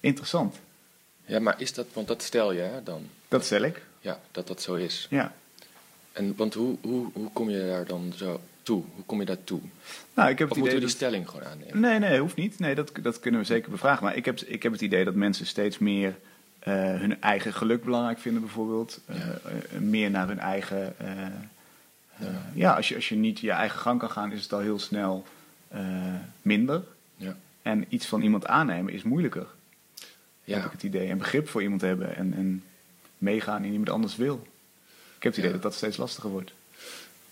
[0.00, 0.56] Interessant,
[1.24, 3.82] ja, maar is dat, want dat stel je hè, dan, dat stel ik.
[4.00, 5.06] ja, dat dat zo is.
[5.10, 5.32] Ja.
[6.18, 8.82] En, want hoe, hoe, hoe kom je daar dan zo toe?
[8.94, 9.60] Hoe kom je daartoe?
[10.14, 10.90] Nou, ik heb Of het moeten idee we die dat...
[10.90, 11.80] stelling gewoon aannemen?
[11.80, 12.58] Nee, nee, hoeft niet.
[12.58, 14.04] Nee, dat, dat kunnen we zeker bevragen.
[14.04, 16.18] Maar ik heb, ik heb het idee dat mensen steeds meer
[16.58, 19.00] eh, hun eigen geluk belangrijk vinden, bijvoorbeeld.
[19.06, 19.38] Eh, Ja.
[19.44, 20.98] eh, meer naar hun eigen.
[20.98, 21.26] eh,
[22.54, 24.78] ja, als je, als je niet je eigen gang kan gaan, is het al heel
[24.78, 25.24] snel
[26.42, 26.82] minder.
[27.16, 27.36] Ja.
[27.62, 29.46] En iets van iemand aannemen is moeilijker,
[30.44, 30.64] heb Ja.
[30.64, 31.08] ik het idee.
[31.08, 32.62] En begrip voor iemand hebben en, en
[33.18, 34.46] meegaan in iemand anders wil.
[35.18, 35.52] Ik heb het idee Ja.
[35.52, 36.52] dat dat steeds lastiger wordt.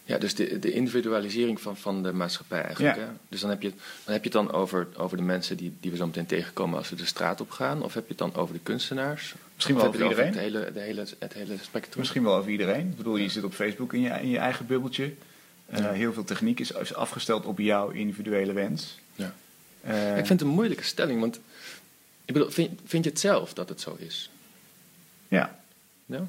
[0.04, 2.96] Ja, dus de, de individualisering van, van de maatschappij eigenlijk.
[2.96, 3.02] Ja.
[3.02, 3.08] Hè?
[3.28, 3.68] Dus dan heb, je,
[4.04, 6.78] dan heb je het dan over, over de mensen die, die we zo meteen tegenkomen
[6.78, 7.82] als we de straat op gaan.
[7.82, 9.34] Of heb je het dan over de kunstenaars?
[9.54, 10.32] Misschien Of wel over het iedereen.
[10.32, 11.98] Het hele, de hele, het hele spectrum.
[11.98, 12.88] Misschien wel over iedereen.
[12.88, 15.12] Ik bedoel, je zit op Facebook in je, in je eigen bubbeltje.
[15.66, 15.92] Eh, Ja.
[15.92, 18.98] Heel veel techniek is, is afgesteld op jouw individuele wens.
[19.14, 19.34] Ja.
[19.80, 21.40] Eh, Ik vind het een moeilijke stelling, want
[22.24, 24.30] ik bedoel, vind, vind je het zelf dat het zo is?
[25.28, 25.58] Ja,
[26.06, 26.26] Ja?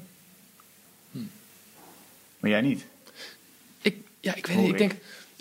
[2.38, 2.86] Maar jij niet.
[3.82, 4.72] Ik, ja, ik weet Hoor niet.
[4.72, 4.92] Ik denk,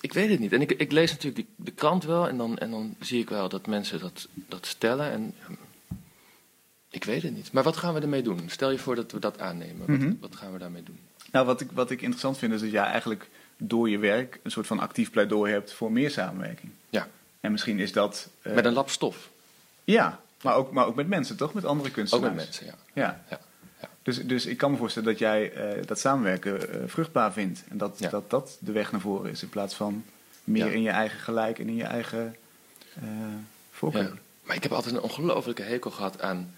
[0.02, 0.54] ik weet het niet.
[0.54, 3.30] En ik, ik lees natuurlijk die, de krant wel en dan, en dan zie ik
[3.30, 5.12] wel dat mensen dat, dat stellen.
[5.12, 5.54] En hm,
[6.90, 7.52] ik weet het niet.
[7.52, 8.50] Maar wat gaan we ermee doen?
[8.50, 9.78] Stel je voor dat we dat aannemen.
[9.88, 10.14] Wat, Mhm.
[10.20, 11.00] wat gaan we daarmee doen?
[11.32, 14.52] Nou, wat ik, wat ik interessant vind is dat jij eigenlijk door je werk een
[14.52, 16.72] soort van actief pleidooi hebt voor meer samenwerking.
[16.90, 17.08] Ja,
[17.40, 18.30] En misschien is dat.
[18.42, 19.30] eh, met een lap stof.
[19.84, 21.54] Ja, maar ook, maar ook met mensen, toch?
[21.54, 22.36] Met andere Ook kunstenaars.
[22.36, 22.66] met mensen.
[22.94, 23.40] Ja, ja.
[24.08, 27.64] Dus, dus ik kan me voorstellen dat jij eh, dat samenwerken eh, vruchtbaar vindt.
[27.70, 28.10] En dat, Ja.
[28.10, 29.42] dat dat de weg naar voren is.
[29.42, 30.04] In plaats van
[30.44, 30.72] meer Ja.
[30.72, 32.36] in je eigen gelijk en in je eigen
[33.72, 34.02] voorkeur.
[34.04, 34.12] Ja.
[34.44, 36.54] Maar ik heb altijd een ongelofelijke hekel gehad aan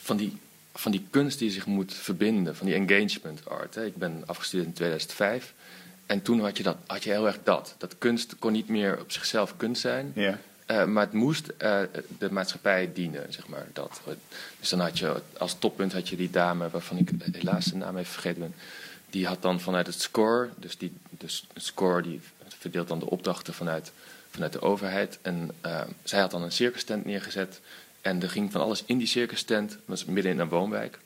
[0.00, 0.38] van die,
[0.74, 3.74] van die kunst die zich moet verbinden, van die engagement art.
[3.74, 3.84] Hè.
[3.86, 5.54] Ik ben afgestudeerd in 2005
[6.06, 7.74] en toen had je, dat, had je heel erg dat.
[7.78, 10.12] Dat kunst kon niet meer op zichzelf kunst zijn,
[10.70, 11.80] Eh, maar het moest eh,
[12.18, 13.66] de maatschappij dienen, zeg maar.
[13.72, 14.00] Dat.
[14.58, 17.96] Dus dan had je als toppunt had je die dame, waarvan ik helaas de naam
[17.96, 18.54] even vergeten ben.
[19.10, 23.54] Die had dan vanuit het score, dus die dus score die verdeelt dan de opdrachten
[23.54, 23.92] vanuit,
[24.30, 25.18] vanuit de overheid.
[25.22, 27.60] En eh, zij had dan een circus tent neergezet.
[28.00, 30.98] En er ging van alles in die circus tent, dat was midden in een woonwijk.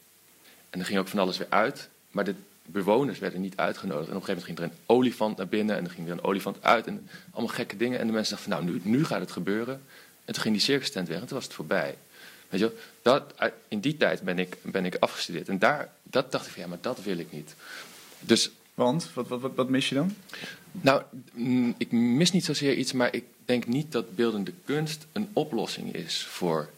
[0.71, 1.89] En er ging ook van alles weer uit.
[2.11, 2.35] Maar de
[2.67, 4.09] bewoners werden niet uitgenodigd.
[4.09, 6.13] En op een gegeven moment ging er een olifant naar binnen en er ging weer
[6.17, 6.87] een olifant uit.
[6.87, 7.99] En allemaal gekke dingen.
[7.99, 9.83] En de mensen dachten van nou, nu, nu gaat het gebeuren.
[10.25, 11.97] En toen ging die circus tent weg en toen was het voorbij.
[12.49, 13.35] Weet je dat,
[13.69, 15.49] in die tijd ben ik, ben ik afgestudeerd.
[15.49, 17.55] En daar dat dacht ik van ja, maar dat wil ik niet.
[18.21, 20.15] Dus Want, wat, wat, wat, wat mis je dan?
[20.71, 25.29] nou, mm, ik mis niet zozeer iets, maar ik denk niet dat beeldende kunst een
[25.33, 26.71] oplossing is voor,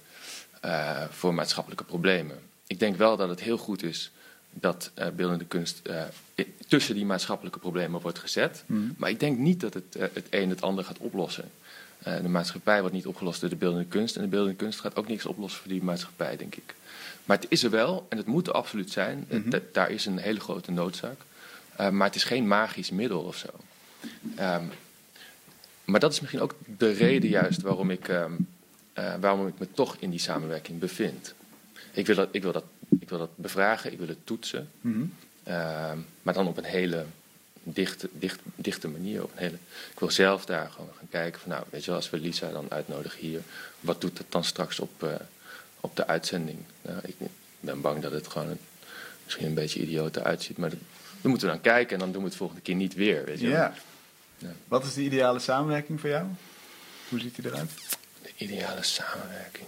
[0.61, 2.38] eh, voor maatschappelijke problemen.
[2.66, 4.11] Ik denk wel dat het heel goed is
[4.61, 6.03] dat eh, beeldende kunst eh,
[6.69, 8.62] tussen die maatschappelijke problemen wordt gezet.
[8.66, 8.81] Mhm.
[8.97, 11.51] Maar ik denk niet dat het eh, het een het ander gaat oplossen.
[12.23, 14.16] De maatschappij wordt niet opgelost door de beeldende kunst.
[14.16, 16.75] En de beeldende kunst gaat ook niks oplossen voor die maatschappij, denk ik.
[17.25, 19.27] Maar het is er wel en het moet er absoluut zijn.
[19.45, 21.21] Da- daar is een hele grote noodzaak.
[21.77, 23.49] Maar het is geen magisch middel of zo.
[24.37, 24.64] Ehm,
[25.85, 28.33] maar dat is misschien ook de reden juist waarom ik, ehm,
[28.92, 31.35] eh, waarom ik me toch in die samenwerking bevind.
[31.92, 32.64] Ik wil dat, ik wil dat,
[33.01, 34.70] ik wil dat bevragen, ik wil het toetsen.
[34.81, 35.05] Mhm.
[35.42, 37.05] Ehm, maar dan op een hele
[37.62, 39.22] dichte, dicht, dichte manier.
[39.22, 39.57] Op een hele,
[39.92, 42.51] ik wil zelf daar gewoon gaan kijken van, nou, weet je wel, als we Lisa
[42.51, 43.40] dan uitnodigen hier,
[43.81, 45.14] wat doet dat dan straks op, eh,
[45.81, 46.59] op de uitzending?
[46.83, 47.14] Nou, ik
[47.61, 48.59] ben bang dat het gewoon een-
[49.25, 50.79] misschien een beetje idioot eruit ziet, maar dat,
[51.20, 53.40] dan moeten we dan kijken en dan doen we het volgende keer niet weer, weet
[53.40, 53.49] je.
[53.49, 53.75] Ja.
[54.68, 56.27] Wat is de ideale samenwerking voor jou?
[57.09, 57.70] Hoe ziet die eruit?
[58.22, 59.66] De ideale samenwerking.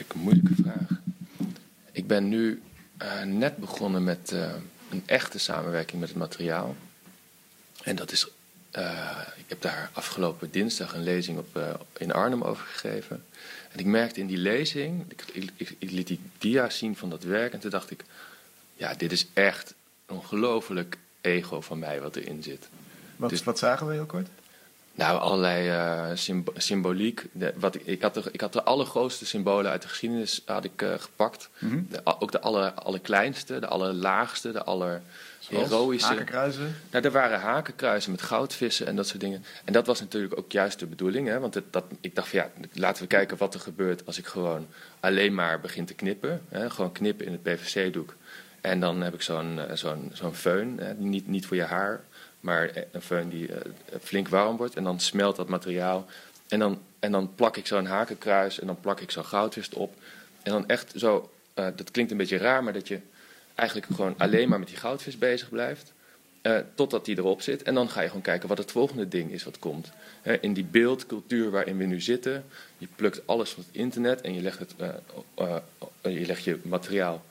[0.00, 1.00] Vind ik een moeilijke vraag.
[1.92, 2.62] Ik ben nu
[2.96, 4.52] eh, net begonnen met eh,
[4.90, 6.76] een echte samenwerking met het materiaal.
[7.82, 8.28] En dat is.
[8.70, 13.24] eh, ik heb daar afgelopen dinsdag een lezing op, in Arnhem over gegeven.
[13.72, 17.10] En ik merkte in die lezing, ik, ik, ik, ik liet die dia's zien van
[17.10, 17.52] dat werk.
[17.52, 18.04] En toen dacht ik,
[18.76, 19.74] ja, dit is echt
[20.06, 22.68] een ongelooflijk ego van mij wat erin zit.
[23.16, 24.28] Wat, Dus- wat zagen we heel kort?
[25.00, 27.26] Nou, allerlei eh, symbo- symboliek.
[27.32, 30.64] De, wat ik, ik, had de, ik had de allergrootste symbolen uit de geschiedenis had
[30.64, 31.48] ik, eh, gepakt.
[31.58, 31.82] Mhm.
[31.88, 36.08] De, ook de aller, allerkleinste, de allerlaagste, de allerheroïsche.
[36.08, 36.76] Hakenkruizen?
[36.90, 39.44] Nou, er waren hakenkruizen met goudvissen en dat soort dingen.
[39.64, 41.28] En dat was natuurlijk ook juist de bedoeling.
[41.28, 41.38] Hè?
[41.38, 44.26] Want het, dat, ik dacht van ja, laten we kijken wat er gebeurt als ik
[44.26, 44.66] gewoon
[45.00, 46.42] alleen maar begin te knippen.
[46.48, 46.70] Hè?
[46.70, 48.14] Gewoon knippen in het PVC-doek.
[48.60, 50.94] En dan heb ik zo'n eh, zo'n zo'n föhn, hè?
[50.94, 52.00] Niet, niet voor je haar,
[52.40, 53.60] maar eh, een föhn die eh,
[54.02, 54.74] flink warm wordt.
[54.76, 56.06] En dan smelt dat materiaal.
[56.48, 59.94] En dan, en dan plak ik zo'n hakenkruis en dan plak ik zo'n goudvis op.
[60.42, 62.98] En dan echt zo, eh, dat klinkt een beetje raar, maar dat je
[63.54, 65.92] eigenlijk gewoon alleen maar met die goudvis bezig blijft.
[66.42, 67.62] eh, totdat die erop zit.
[67.62, 69.90] En dan ga je gewoon kijken wat het volgende ding is wat komt.
[70.40, 72.44] In die beeldcultuur waarin we nu zitten.
[72.78, 74.88] Je plukt alles van het internet en je legt, het, eh,
[75.34, 75.56] eh,
[76.02, 77.24] eh, je, legt je materiaal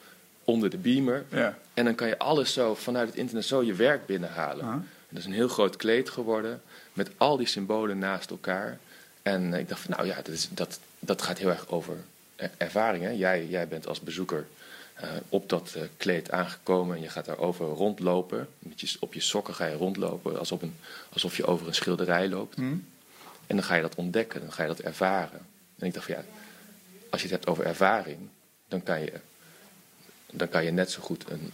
[0.43, 1.23] onder de beamer.
[1.29, 1.57] Ja.
[1.73, 4.87] En dan kan je alles zo vanuit het internet zo je werk binnenhalen.
[5.09, 6.61] Dat is een heel groot kleed geworden
[6.93, 8.79] met al die symbolen naast elkaar.
[9.21, 11.97] En ik dacht van nou ja, dat, is, dat, dat gaat heel erg over
[12.35, 13.03] er- ervaring.
[13.03, 13.09] Hè?
[13.09, 14.47] Jij, jij bent als bezoeker
[14.93, 18.47] eh, op dat eh, kleed aangekomen en je gaat daarover rondlopen.
[18.59, 20.75] Met je, op je sokken ga je rondlopen alsof, een,
[21.13, 22.55] alsof je over een schilderij loopt.
[22.55, 22.75] Hm?
[23.47, 25.45] En dan ga je dat ontdekken, dan ga je dat ervaren.
[25.77, 26.23] En ik dacht van ja,
[27.09, 28.17] als je het hebt over ervaring,
[28.67, 29.13] dan kan je,
[30.31, 31.51] dan kan je net zo goed een,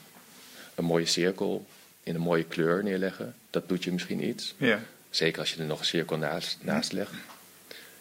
[0.75, 1.65] een mooie cirkel
[2.05, 3.35] in een mooie kleur neerleggen.
[3.49, 4.53] Dat doet je misschien iets.
[4.57, 4.79] Ja.
[5.09, 7.11] Zeker als je er nog een cirkel naast, naast legt.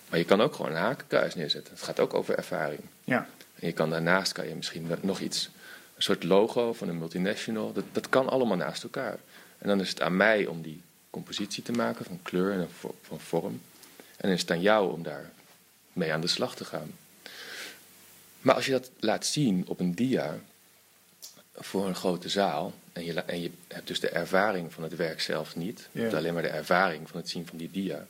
[0.09, 1.75] Maar je kan ook gewoon een hakenkuis neerzetten.
[1.75, 2.81] Het gaat ook over ervaring.
[3.05, 3.29] Ja.
[3.55, 5.51] En je kan daarnaast kan je misschien nog iets,
[5.97, 7.73] een soort logo van een multinational.
[7.73, 9.19] Dat, dat kan allemaal naast elkaar.
[9.59, 12.69] En dan is het aan mij om die compositie te maken van kleur en
[13.03, 13.61] van vorm.
[13.97, 15.31] En dan is het aan jou om daar
[15.93, 16.93] mee aan de slag te gaan.
[18.41, 20.39] Maar als je dat laat zien op een dia
[21.55, 22.73] voor een grote zaal.
[22.95, 25.89] En je, en je hebt dus de ervaring van het werk zelf niet.
[25.93, 28.07] Je hebt alleen maar de ervaring van het zien van die dia.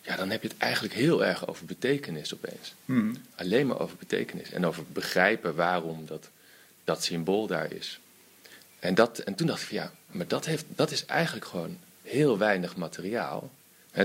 [0.00, 3.14] Ja, dan heb je het eigenlijk heel erg over betekenis opeens Hm.
[3.34, 6.28] alleen maar over betekenis en over begrijpen waarom dat,
[6.84, 8.00] dat symbool daar is.
[8.78, 11.78] En, dat, en toen dacht ik van ja, maar dat, heeft, dat is eigenlijk gewoon
[12.02, 13.50] heel weinig materiaal.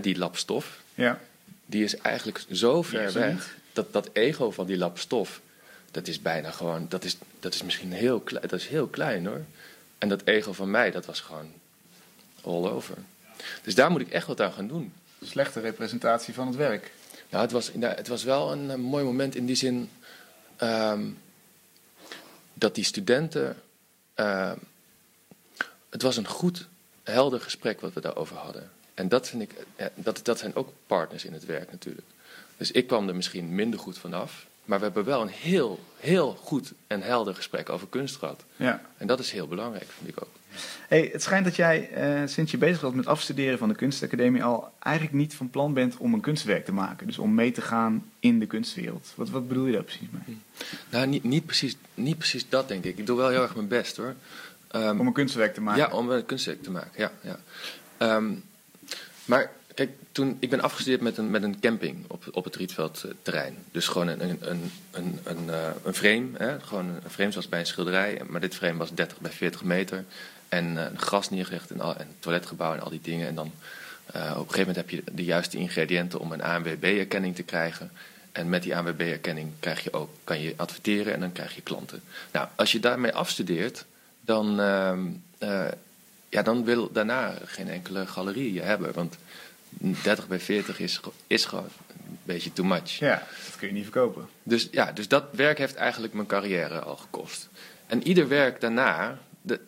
[0.01, 1.19] Die lap stof, Ja.
[1.65, 3.57] die is eigenlijk zo ver er weg.
[3.73, 5.41] Dat, dat ego van die lap stof,
[5.91, 9.25] dat is bijna gewoon, dat is, dat is misschien heel klein, dat is heel klein
[9.25, 9.41] hoor.
[9.99, 11.51] En dat ego van mij, dat was gewoon
[12.41, 12.97] all over.
[13.63, 14.93] Dus daar moet ik echt wat aan gaan doen.
[15.23, 16.91] Slechte representatie van het werk.
[17.29, 19.89] Nou, het was, het was wel een, eh, mooi moment in die zin
[20.55, 21.03] ehm,
[22.53, 23.61] dat die studenten.
[24.13, 24.57] ehm,
[25.89, 26.67] het was een goed,
[27.03, 28.71] helder gesprek wat we daarover hadden.
[28.93, 32.07] En dat vind ik, eh, dat, dat zijn ook partners in het werk natuurlijk.
[32.57, 34.47] Dus ik kwam er misschien minder goed vanaf.
[34.69, 38.43] Maar we hebben wel een heel, heel goed en helder gesprek over kunst gehad.
[38.55, 38.81] Ja.
[38.97, 40.29] En dat is heel belangrijk, vind ik ook.
[40.87, 44.43] Hey, het schijnt dat jij, eh, sinds je bezig was met afstuderen van de kunstacademie,
[44.43, 47.07] al eigenlijk niet van plan bent om een kunstwerk te maken.
[47.07, 49.11] Dus om mee te gaan in de kunstwereld.
[49.15, 50.37] Wat, wat bedoel je daar precies mee?
[50.89, 52.97] Nou, niet, niet, precies, niet precies dat, denk ik.
[52.97, 54.13] Ik doe wel heel erg mijn best hoor.
[54.67, 55.81] Ehm, Om een kunstwerk te maken?
[55.81, 56.91] Ja, om een kunstwerk te maken.
[56.95, 57.39] Ja, ja.
[57.97, 58.31] Ehm,
[59.25, 63.55] maar kijk, toen, ik ben afgestudeerd met een, met een camping op, op het Rietveld-terrein.
[63.71, 66.27] Dus gewoon een, een, een, een, een, eh, een frame.
[66.37, 66.59] Hè?
[66.59, 68.21] Gewoon een frame zoals bij een schilderij.
[68.27, 70.05] Maar dit frame was 30 bij 40 meter.
[70.49, 73.27] En eh, een gras neergelegd en, al, en toiletgebouw en al die dingen.
[73.27, 73.51] En dan
[74.05, 77.91] eh, op een gegeven moment heb je de juiste ingrediënten om een ANWB-erkenning te krijgen.
[78.31, 82.01] En met die ANWB-erkenning krijg je ook, kan je adverteren en dan krijg je klanten.
[82.31, 83.85] Nou, als je daarmee afstudeert,
[84.21, 84.99] dan, ehm,
[85.37, 85.65] eh,
[86.29, 88.93] ja, dan wil daarna geen enkele galerie je hebben.
[88.93, 89.17] Want
[89.69, 92.89] 30 bij 40 is, is gewoon een beetje too much.
[92.91, 94.27] Ja, dat kun je niet verkopen.
[94.43, 97.49] Dus, ja, dus dat werk heeft eigenlijk mijn carrière al gekost.
[97.87, 99.59] En ieder werk daarna, dat-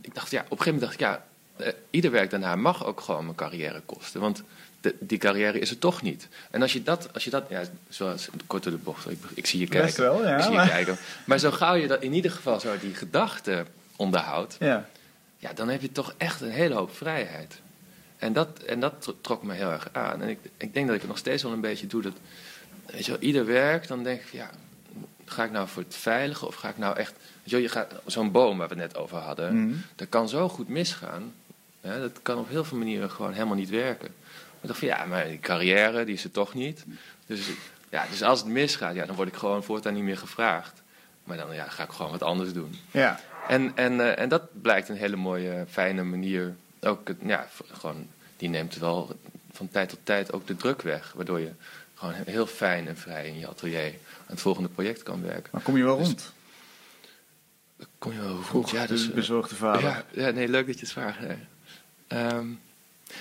[0.00, 1.24] ik dacht, ja, op een gegeven moment dacht ik, ja,
[1.66, 4.20] eh, ieder werk daarna mag ook gewoon mijn carrière kosten.
[4.20, 4.42] Want
[4.80, 6.28] de, die carrière is er toch niet.
[6.50, 9.46] En als je dat, als je dat ja, zoals kort door de bocht, ik, ik
[9.46, 9.86] zie je kijken.
[9.86, 10.96] Best wel, ja, Ik zie je maar- kijken.
[11.24, 13.64] Maar zo gauw je dat in ieder geval zo die gedachte
[13.96, 14.88] onderhoudt, Ja.
[15.36, 17.60] ja, dan heb je toch echt een hele hoop vrijheid.
[18.18, 20.22] En dat, en dat tro- trok me heel erg aan.
[20.22, 22.02] En ik, ik denk dat ik het nog steeds wel een beetje doe.
[22.02, 22.12] Dat,
[22.86, 24.50] weet je wel, ieder werk, dan denk ik, ja,
[25.24, 27.12] ga ik nou voor het veilige of ga ik nou echt...
[27.12, 29.74] Weet je wel, je gaat, zo'n boom waar we het net over hadden, Mhm.
[29.96, 31.32] dat kan zo goed misgaan.
[31.80, 34.08] Hè, dat kan op heel veel manieren gewoon helemaal niet werken.
[34.20, 36.84] Maar ik dacht van, ja, maar die carrière, die is er toch niet.
[37.26, 37.48] Dus,
[37.90, 40.82] ja, dus als het misgaat, ja, dan word ik gewoon voortaan niet meer gevraagd.
[41.24, 42.74] Maar dan ja, ga ik gewoon wat anders doen.
[42.90, 43.20] Ja.
[43.48, 46.54] En, en, eh, en dat blijkt een hele mooie, fijne manier.
[46.80, 49.16] Ook, ja, gewoon, die neemt wel
[49.52, 51.12] van tijd tot tijd ook de druk weg.
[51.12, 51.50] Waardoor je
[51.94, 53.94] gewoon heel fijn en vrij in je atelier aan
[54.26, 55.48] het volgende project kan werken.
[55.52, 56.32] Maar kom je wel Dus- rond?
[57.98, 58.42] Kom je wel?
[58.42, 59.82] Vroeg Ja, dus, eh, bezorgde vader.
[59.82, 61.20] ja, ja, nee, leuk dat je het vraagt.
[61.20, 61.36] nee.
[62.06, 62.46] Ehm,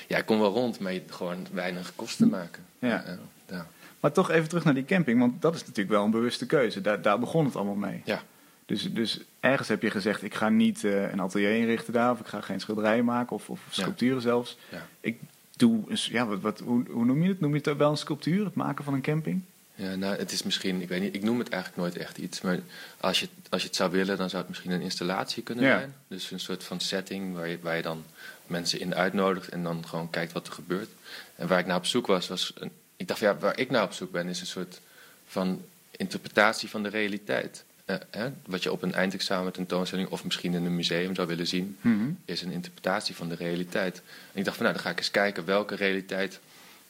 [0.08, 2.65] ja, ik kom wel rond, maar je gewoon weinig kosten maken.
[2.80, 2.88] Ja.
[2.88, 3.17] ja,
[3.50, 3.67] ja.
[4.00, 6.82] Maar toch even terug naar die camping, want dat is natuurlijk wel een bewuste keuze.
[6.82, 8.02] Daar, daar begon het allemaal mee.
[8.06, 8.24] Ja.
[8.67, 12.19] Dus, dus ergens heb je gezegd, ik ga niet eh, een atelier inrichten daar, of
[12.19, 13.82] ik ga geen schilderijen maken, of, of Ja.
[13.82, 14.58] sculpturen zelfs.
[14.71, 14.88] Ja.
[14.99, 15.19] Ik
[15.56, 17.39] doe, een ja, wat, wat, hoe, hoe noem je het?
[17.39, 19.41] Noem je het wel een sculptuur, het maken van een camping?
[19.75, 22.41] Ja, nou, het is misschien, ik weet niet, ik noem het eigenlijk nooit echt iets,
[22.41, 22.60] maar
[22.99, 25.77] als je, als je het zou willen, dan zou het misschien een installatie kunnen Ja.
[25.77, 25.93] zijn.
[26.08, 28.03] Dus een soort van setting waar je, waar je dan
[28.47, 30.89] mensen in uitnodigt en dan gewoon kijkt wat er gebeurt.
[31.36, 33.84] En waar ik naar op zoek was, was een, ik dacht, ja, waar ik naar
[33.84, 34.82] op zoek ben, is een soort
[35.27, 37.63] van interpretatie van de realiteit.
[37.88, 38.30] Eh, hè?
[38.45, 41.78] Wat je op een eindexamen tentoonstelling of misschien in een museum zou willen zien,
[42.26, 43.97] is een interpretatie van de realiteit.
[44.34, 46.39] En ik dacht van nou, dan ga ik eens kijken welke realiteit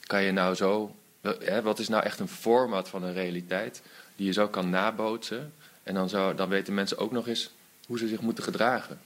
[0.06, 0.96] kan je nou zo.
[1.40, 3.82] Hè, wat is nou echt een format van een realiteit
[4.16, 5.54] die je zo kan nabootsen?
[5.84, 7.52] En dan, zo, dan weten mensen ook nog eens
[7.86, 9.00] hoe ze zich moeten gedragen.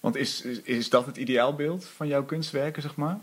[0.00, 3.18] Want is, is, is dat het ideaalbeeld van jouw kunstwerken, zeg maar?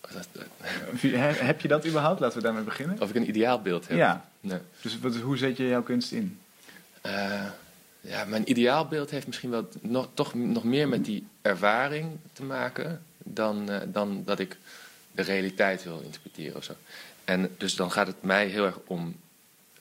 [0.00, 0.44] Dat- dat-
[1.00, 2.20] He- Heb je dat überhaupt?
[2.20, 3.00] Laten we daarmee beginnen.
[3.00, 3.96] Of ik een ideaalbeeld heb?
[3.96, 4.28] Ja.
[4.40, 4.58] Nee.
[4.80, 6.38] Dus wat, hoe zet je jouw kunst in?
[7.02, 7.46] Eh,
[8.00, 13.02] ja, mijn ideaalbeeld heeft misschien wel nog, toch nog meer met die ervaring te maken
[13.18, 14.56] dan, eh, dan dat ik
[15.12, 16.72] de realiteit wil interpreteren of zo.
[17.24, 19.16] En dus dan gaat het mij heel erg om.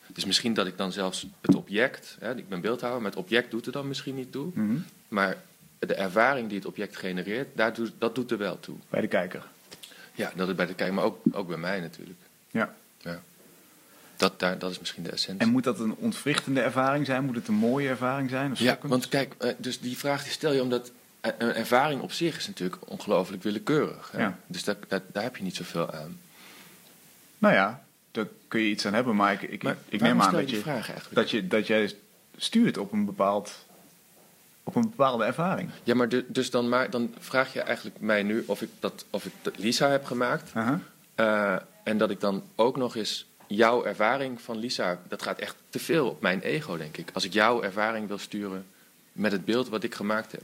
[0.07, 3.51] Dus misschien dat ik dan zelfs het object, hè, ik ben beeldhouwer, maar het object
[3.51, 4.51] doet er dan misschien niet toe.
[4.53, 4.77] Mhm.
[5.07, 5.37] Maar
[5.79, 8.75] de ervaring die het object genereert, daar doet, dat doet er wel toe.
[8.89, 9.43] Bij de kijker.
[10.13, 12.19] Ja, dat is bij de kijker, maar ook, ook bij mij natuurlijk.
[12.51, 12.75] Ja.
[12.97, 13.21] Ja.
[14.21, 15.45] Dat, daar, dat is misschien de essentie.
[15.45, 17.23] En moet dat een ontwrichtende ervaring zijn?
[17.25, 18.51] Moet het een mooie ervaring zijn?
[18.51, 18.91] Of Ja, schokkend?
[18.91, 22.37] want kijk, eh, dus die vraag die stel je omdat eh, een ervaring op zich
[22.37, 24.11] is natuurlijk ongelooflijk willekeurig.
[24.11, 24.21] Hè?
[24.21, 24.37] Ja.
[24.47, 26.19] Dus dat, dat, daar heb je niet zoveel aan.
[27.37, 30.33] Nou ja, daar kun je iets aan hebben, maar ik, ik, Maar ik neem aan
[30.33, 31.93] dat je, vraag dat, je, dat jij
[32.37, 33.65] stuurt op een, bepaald,
[34.63, 35.69] op een bepaalde ervaring.
[35.83, 39.05] Ja, maar de- dus dan, maar dan vraag je eigenlijk mij nu of ik dat,
[39.09, 40.51] of ik Lisa heb gemaakt.
[41.15, 45.55] Eh, en dat ik dan ook nog eens jouw ervaring van Lisa, dat gaat echt
[45.69, 47.09] te veel op mijn ego, denk ik.
[47.13, 48.65] Als ik jouw ervaring wil sturen
[49.11, 50.43] met het beeld wat ik gemaakt heb.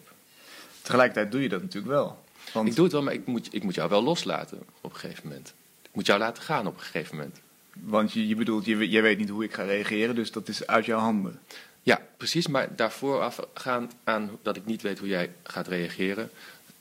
[0.81, 2.23] Tegelijkertijd doe je dat natuurlijk wel.
[2.53, 4.99] Want Ik doe het wel, maar ik moet, ik moet jou wel loslaten op een
[4.99, 5.53] gegeven moment.
[5.81, 7.39] Ik moet jou laten gaan op een gegeven moment.
[7.73, 10.67] Want je, je bedoelt, je, jij weet niet hoe ik ga reageren, dus dat is
[10.67, 11.39] uit jouw handen.
[11.83, 12.47] Ja, precies.
[12.47, 16.29] Maar daarvoor afgaand aan dat ik niet weet hoe jij gaat reageren,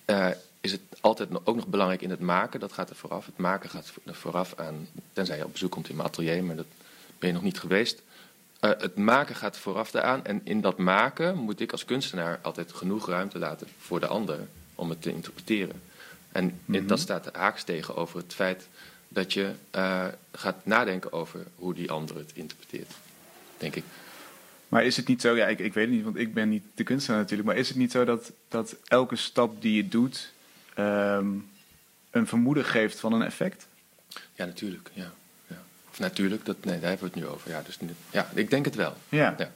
[0.04, 0.28] eh,
[0.66, 2.61] is het altijd ook nog belangrijk in het maken.
[2.61, 3.26] Dat gaat er vooraf.
[3.26, 6.57] Het maken gaat er vooraf aan, tenzij je op bezoek komt in mijn atelier, maar
[6.57, 6.66] dat
[7.18, 8.02] ben je nog niet geweest.
[8.61, 10.24] Eh, het maken gaat vooraf daaraan.
[10.24, 14.38] En in dat maken moet ik als kunstenaar altijd genoeg ruimte laten voor de ander
[14.74, 15.83] om het te interpreteren.
[16.33, 16.87] En Mhm.
[16.87, 18.68] dat staat haaks tegenover het feit
[19.09, 22.92] dat je eh, gaat nadenken over hoe die ander het interpreteert,
[23.59, 23.85] denk ik.
[24.68, 26.64] Maar is het niet zo, ja, ik, ik weet het niet, want ik ben niet
[26.74, 30.33] de kunstenaar natuurlijk, maar is het niet zo dat, dat elke stap die je doet
[30.76, 31.26] ehm,
[32.10, 33.66] een vermoeden geeft van een effect?
[34.34, 34.90] Ja, natuurlijk.
[34.92, 35.12] Ja.
[35.46, 35.56] Ja.
[35.90, 37.50] Of natuurlijk, dat, nee, daar hebben we het nu over.
[37.50, 37.78] Ja, dus,
[38.10, 38.94] ja, ik denk het wel.
[39.08, 39.34] Ja.
[39.38, 39.50] Ja.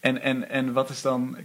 [0.00, 1.36] En, en, en wat is dan,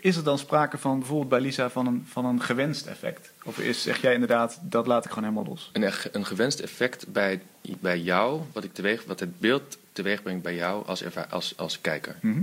[0.00, 3.32] is er dan sprake van bijvoorbeeld bij Lisa van een, van een gewenst effect?
[3.44, 5.70] Of is, zeg jij inderdaad, dat laat ik gewoon helemaal los?
[5.72, 7.42] Een, een gewenst effect bij,
[7.80, 11.56] bij jou, wat, ik teweeg, wat het beeld teweeg brengt bij jou als, erva- als,
[11.56, 12.16] als kijker.
[12.20, 12.42] Mhm.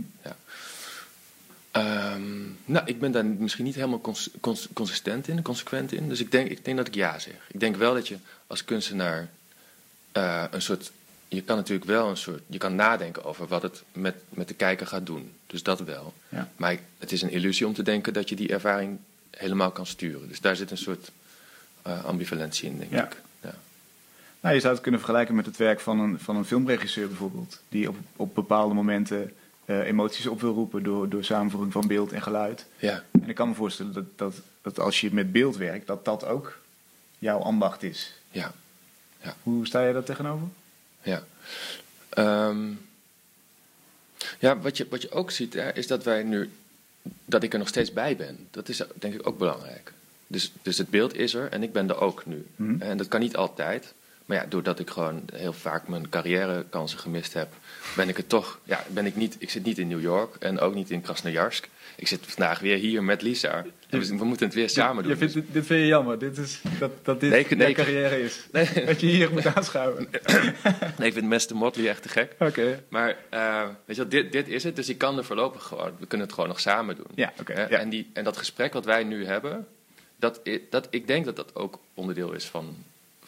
[1.80, 2.22] Ehm,
[2.66, 6.10] nou, ik ben daar misschien niet helemaal cons- cons- consistent in, consequent in.
[6.10, 7.34] Dus ik denk, ik denk dat ik ja zeg.
[7.48, 9.30] Ik denk wel dat je als kunstenaar
[10.12, 10.92] eh, een soort.
[11.28, 12.42] Je kan natuurlijk wel een soort.
[12.48, 15.32] Je kan nadenken over wat het met, met de kijker gaat doen.
[15.48, 16.14] Dus dat wel.
[16.30, 16.50] Ja.
[16.56, 18.98] Maar het is een illusie om te denken dat je die ervaring
[19.32, 20.28] helemaal kan sturen.
[20.28, 21.12] Dus daar zit een soort
[21.82, 23.06] eh, ambivalentie in, denk Ja.
[23.06, 23.22] ik.
[23.42, 23.56] Ja.
[24.42, 27.60] Nou, je zou het kunnen vergelijken met het werk van een, van een filmregisseur bijvoorbeeld.
[27.70, 29.32] Die op, op bepaalde momenten
[29.70, 32.66] eh, emoties op wil roepen door, door samenvoeging van beeld en geluid.
[32.78, 33.04] ja.
[33.12, 36.26] En ik kan me voorstellen dat, dat, dat als je met beeld werkt, dat dat
[36.26, 36.60] ook
[37.20, 38.14] jouw ambacht is.
[38.32, 38.54] Ja.
[39.44, 40.48] Hoe sta je daar tegenover?
[41.02, 41.24] Ja.
[42.10, 42.68] Ehm,
[44.40, 46.50] ja, wat je, wat je ook ziet, hè, is dat wij nu.
[47.26, 48.48] dat ik er nog steeds bij ben.
[48.52, 49.94] Dat is denk ik ook belangrijk.
[50.28, 52.46] Dus, dus het beeld is er en ik ben er ook nu.
[52.56, 52.82] Mhm.
[52.82, 53.94] En dat kan niet altijd.
[54.26, 57.54] Maar ja, doordat ik gewoon heel vaak mijn carrièrekansen gemist heb,
[57.96, 58.60] ben ik het toch.
[58.64, 59.36] Ja, ben ik niet.
[59.40, 61.70] Ik zit niet in New York en ook niet in Krasnojarsk.
[61.96, 63.66] Ik zit vandaag weer hier met Lisa.
[63.90, 65.12] We, moeten het weer samen doen.
[65.12, 68.48] Je vindt, dit, vind je jammer, dit is, dat, dat dit Nee, ik- carrière is.
[68.52, 68.86] Nee.
[68.86, 70.10] Dat je hier moet aanschouwen.
[70.98, 71.56] Nee, ik vind Mr.
[71.56, 72.36] Motley echt te gek.
[72.40, 72.84] Oké.
[72.90, 75.92] Maar eh, weet je wel, dit, dit is het, dus ik kan er voorlopig gewoon.
[76.00, 77.08] We kunnen het gewoon nog samen doen.
[77.16, 77.54] Ja, oké.
[77.54, 77.62] Hè?
[77.68, 77.78] ja.
[77.78, 79.68] en, die, en dat gesprek wat wij nu hebben,
[80.16, 82.76] dat, dat, ik denk dat dat ook onderdeel is van,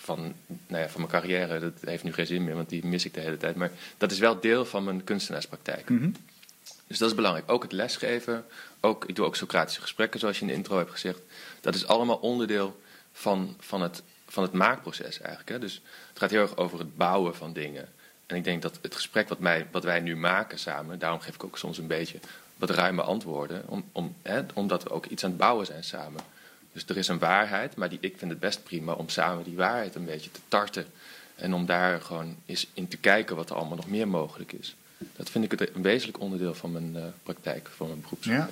[0.02, 0.34] van,
[0.68, 1.60] nou ja, van mijn carrière.
[1.60, 3.56] Dat heeft nu geen zin meer, want die mis ik de hele tijd.
[3.56, 5.90] Maar dat is wel deel van mijn kunstenaarspraktijk.
[5.90, 6.10] Mhm.
[6.88, 7.52] Dus dat is belangrijk.
[7.52, 8.46] Ook het lesgeven.
[8.80, 11.20] Ook, ik doe ook Socratische gesprekken, zoals je in de intro hebt gezegd.
[11.62, 12.82] Dat is allemaal onderdeel
[13.12, 15.50] van, van, het, van het maakproces eigenlijk.
[15.50, 15.60] Hè?
[15.60, 17.90] Dus het gaat heel erg over het bouwen van dingen.
[18.26, 21.36] En ik denk dat het gesprek wat, mij, wat wij nu maken samen, daarom geef
[21.36, 22.20] ik ook soms een beetje
[22.58, 26.22] wat ruime antwoorden, om, om, hè, omdat we ook iets aan het bouwen zijn samen.
[26.74, 29.56] Dus er is een waarheid, maar die, ik vind het best prima om samen die
[29.56, 30.86] waarheid een beetje te tarten.
[31.36, 34.76] En om daar gewoon eens in te kijken wat er allemaal nog meer mogelijk is.
[35.16, 38.50] Dat vind ik het een wezenlijk onderdeel van mijn eh, praktijk, van mijn beroeps, Ja.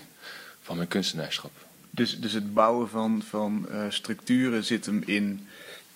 [0.61, 1.51] van mijn kunstenaarschap.
[1.89, 5.47] Dus, dus het bouwen van, van eh, structuren zit hem in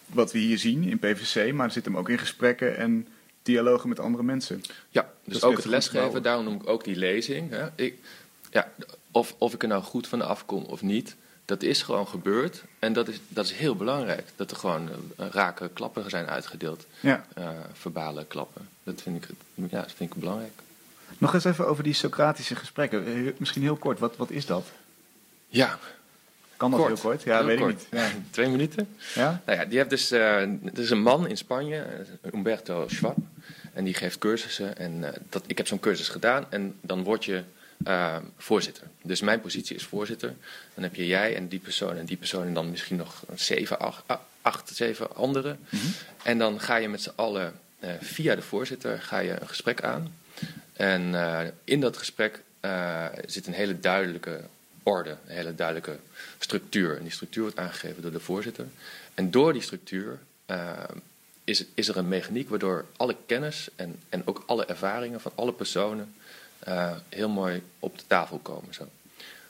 [0.05, 3.07] wat we hier zien in PVC, maar zit hem ook in gesprekken en
[3.43, 4.61] dialogen met andere mensen.
[4.89, 7.49] Ja, dus ook het lesgeven, daarom noem ik ook die lezing.
[7.49, 7.67] Hè.
[7.75, 7.99] Ik,
[8.51, 8.71] ja,
[9.11, 11.15] of, of ik er nou goed van afkom of niet,
[11.45, 12.63] dat is gewoon gebeurd.
[12.79, 14.27] En dat is, dat is heel belangrijk.
[14.35, 17.25] Dat er gewoon eh, rake klappen zijn uitgedeeld, Ja.
[17.33, 18.67] eh, verbale klappen.
[18.83, 20.51] Dat vind, ik, ja, dat vind ik belangrijk.
[21.17, 23.05] Nog eens even over die Socratische gesprekken.
[23.05, 24.65] Eh, Misschien heel kort, wat, wat is dat?
[25.47, 25.79] Ja,
[26.57, 26.91] Kan dat Kort.
[26.93, 27.23] heel kort?
[27.23, 27.71] Ja, heel weet kort.
[27.71, 28.01] ik niet.
[28.01, 28.09] Ja.
[28.29, 28.87] Twee minuten.
[29.13, 29.41] ja?
[29.45, 33.17] Nou ja, die heeft dus, eh, er is een man in Spanje, eh, Umberto Schwab,
[33.73, 34.77] en die geeft cursussen.
[34.77, 37.43] En dat, ik heb zo'n cursus gedaan en dan word je
[37.83, 38.87] eh, voorzitter.
[39.01, 40.33] Dus mijn positie is voorzitter.
[40.73, 43.79] Dan heb je jij en die persoon en die persoon en dan misschien nog zeven,
[43.79, 44.03] acht,
[44.41, 45.59] acht zeven anderen.
[46.23, 49.81] En dan ga je met z'n allen eh, via de voorzitter ga je een gesprek
[49.81, 50.15] aan.
[50.73, 52.41] En eh, in dat gesprek
[53.25, 54.39] zit een hele duidelijke
[54.83, 55.97] orde, een hele duidelijke
[56.39, 56.97] structuur.
[56.97, 58.67] En die structuur wordt aangegeven door de voorzitter.
[59.13, 60.19] En door die structuur
[61.43, 65.53] is, is er een mechaniek waardoor alle kennis en, en ook alle ervaringen van alle
[65.53, 66.13] personen
[66.63, 68.73] eh, heel mooi op de tafel komen.
[68.73, 68.87] Zo.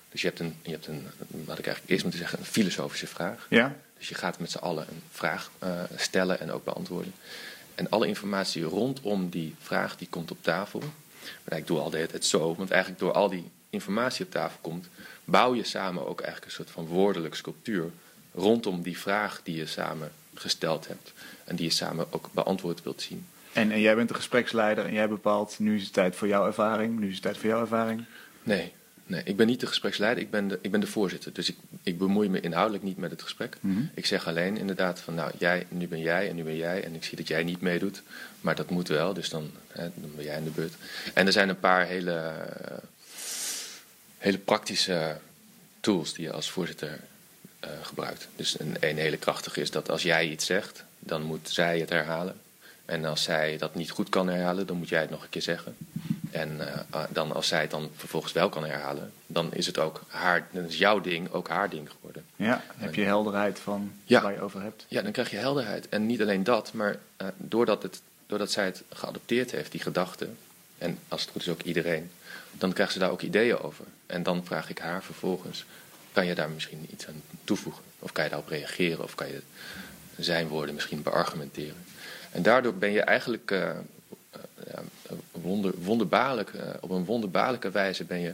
[0.10, 3.08] Dus je hebt een, je hebt een, wat ik eigenlijk eerst moeten zeggen, een filosofische
[3.08, 3.46] vraag.
[3.50, 3.76] Ja?
[3.98, 7.14] Dus je gaat met z'n allen een vraag eh, stellen en ook beantwoorden.
[7.76, 10.82] En alle informatie rondom die vraag die komt op tafel.
[11.44, 14.58] Maar ik doe al de tijd zo, want eigenlijk door al die informatie op tafel
[14.62, 14.88] komt,
[15.24, 17.92] bouw je samen ook eigenlijk een soort van woordelijke sculptuur
[18.34, 21.14] rondom die vraag die je samen gesteld hebt.
[21.44, 23.28] En die je samen ook beantwoord wilt zien.
[23.54, 26.46] En, en jij bent de gespreksleider en jij bepaalt, nu is het tijd voor jouw
[26.46, 28.06] ervaring, nu is het tijd voor jouw ervaring.
[28.44, 28.74] Nee,
[29.06, 31.34] nee ik ben niet de gespreksleider, ik ben de, ik ben de voorzitter.
[31.34, 33.58] Dus ik, ik bemoei me inhoudelijk niet met het gesprek.
[33.60, 33.82] Mhm.
[33.94, 36.84] Ik zeg alleen inderdaad van, nou, jij, nu ben jij en nu ben jij.
[36.84, 38.02] En ik zie dat jij niet meedoet,
[38.42, 40.74] maar dat moet wel, dus dan, hè, dan ben jij in de beurt.
[41.14, 42.32] En er zijn een paar hele,
[44.18, 45.18] hele praktische
[45.80, 47.00] tools die je als voorzitter
[47.60, 48.28] eh, gebruikt.
[48.36, 51.90] Dus een, een hele krachtige is dat als jij iets zegt, dan moet zij het
[51.90, 52.36] herhalen.
[52.86, 55.42] En als zij dat niet goed kan herhalen, dan moet jij het nog een keer
[55.42, 55.76] zeggen.
[56.32, 59.80] En eh, ah, dan als zij het dan vervolgens wel kan herhalen, dan is het
[59.80, 62.26] ook haar, dan is jouw ding ook haar ding geworden.
[62.36, 64.22] Ja, heb je helderheid van Ja.
[64.22, 64.86] waar je over hebt.
[64.88, 65.90] Ja, dan krijg je helderheid.
[65.90, 70.30] En niet alleen dat, maar eh, doordat, het, doordat zij het geadopteerd heeft, die gedachte,
[70.78, 72.12] en als het goed is ook iedereen,
[72.52, 73.86] dan krijgt ze daar ook ideeën over.
[74.06, 75.66] En dan vraag ik haar vervolgens,
[76.12, 77.84] kan je daar misschien iets aan toevoegen?
[78.00, 79.04] Of kan je daarop reageren?
[79.04, 79.42] Of kan je
[80.18, 81.76] zijn woorden misschien beargumenteren?
[82.34, 83.50] En daardoor ben je eigenlijk
[84.72, 84.84] ja,
[85.32, 88.34] wonder, wonderbaarlijk, op een wonderbaarlijke wijze ben je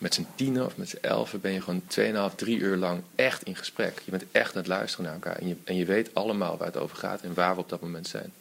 [0.00, 1.82] met z'n tienen of met z'n elfen ben je gewoon
[2.30, 4.02] 2,5, 3 uur lang echt in gesprek.
[4.04, 5.36] Je bent echt aan het luisteren naar elkaar.
[5.36, 7.80] En je, en je weet allemaal waar het over gaat en waar we op dat
[7.80, 8.32] moment zijn.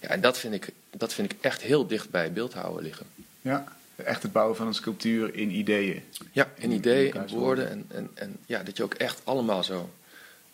[0.00, 3.06] Ja, en dat vind ik, dat vind ik echt heel dicht bij beeldhouden liggen.
[3.40, 3.64] Ja,
[3.96, 6.02] echt het bouwen van een sculptuur in ideeën.
[6.32, 7.70] Ja, in In ideeën, in woorden.
[7.70, 9.90] En, en, en ja, dat je ook echt allemaal zo.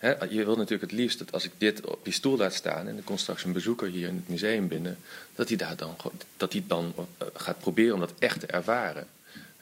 [0.04, 2.88] Hè, je wilt natuurlijk het liefst dat als ik dit op die stoel laat staan.
[2.88, 4.98] en er komt straks een bezoeker hier in het museum binnen.
[5.34, 5.96] dat hij daar dan,
[6.36, 9.06] dat hij dan eh, gaat proberen om dat echt te ervaren.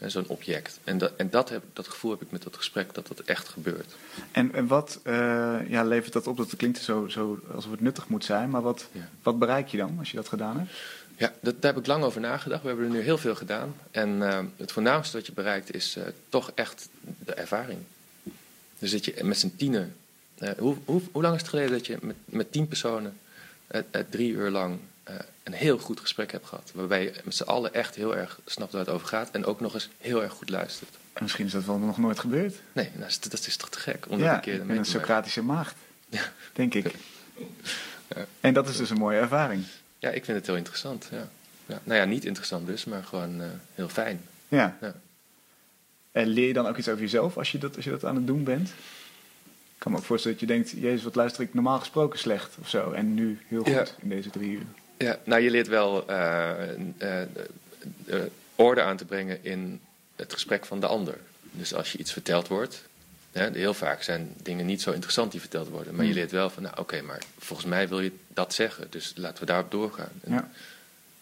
[0.07, 0.79] Zo'n object.
[0.85, 3.49] En, dat, en dat, heb, dat gevoel heb ik met dat gesprek dat dat echt
[3.49, 3.95] gebeurt.
[4.33, 6.37] En, en wat eh, ja, levert dat op?
[6.37, 9.09] Dat klinkt zo, zo alsof het nuttig moet zijn, maar wat, Ja.
[9.23, 10.71] wat bereik je dan als je dat gedaan hebt?
[11.17, 12.63] Ja, dat, daar heb ik lang over nagedacht.
[12.63, 13.75] We hebben er nu heel veel gedaan.
[13.91, 16.89] En eh, het voornaamste wat je bereikt is toch echt
[17.25, 17.79] de ervaring.
[18.79, 19.97] Dus dat je met z'n tienen.
[20.43, 23.19] Eh, hoe, hoe, hoe lang is het geleden dat je met, met tien personen
[24.11, 26.71] drie uur lang eh, een heel goed gesprek hebt gehad?
[26.75, 29.31] Waarbij je met z'n allen echt heel erg snapt waar het over gaat.
[29.31, 30.91] En ook nog eens heel erg goed luistert.
[31.13, 32.55] En misschien is dat wel nog nooit gebeurd.
[32.73, 34.85] Nee, nou, dat, is, toch te gek om ja, een keer een.
[34.85, 35.77] Socratische maagd,
[36.09, 36.33] Ja.
[36.53, 36.95] denk ik.
[38.09, 38.27] Ja.
[38.41, 39.65] En dat is dus een mooie ervaring.
[39.99, 41.09] Ja, ik vind het heel interessant.
[41.11, 41.29] Ja.
[41.67, 44.21] Ja, nou ja, niet interessant dus, maar gewoon eh, heel fijn.
[44.49, 44.77] Ja.
[44.81, 44.95] Ja.
[46.13, 48.17] En leer je dan ook iets over jezelf als je dat, als je dat aan
[48.17, 48.71] het doen bent?
[49.83, 52.57] Ik kan me ook voorstellen dat je denkt, jezus, wat luister ik normaal gesproken slecht
[52.61, 52.91] of zo.
[52.91, 53.87] En nu heel goed Ja.
[54.01, 54.63] in deze drie uur.
[54.97, 57.21] Ja, nou je leert wel eh, eh,
[58.07, 58.21] eh,
[58.55, 59.81] orde aan te brengen in
[60.17, 61.19] het gesprek van de ander.
[61.51, 62.83] Dus als je iets verteld wordt,
[63.33, 65.95] hè, heel vaak zijn dingen niet zo interessant die verteld worden.
[65.95, 66.19] Maar je Hmm.
[66.21, 68.87] leert wel van, nou oké, maar volgens mij wil je dat zeggen.
[68.91, 70.11] Dus laten we daarop doorgaan.
[70.25, 70.51] En, Ja.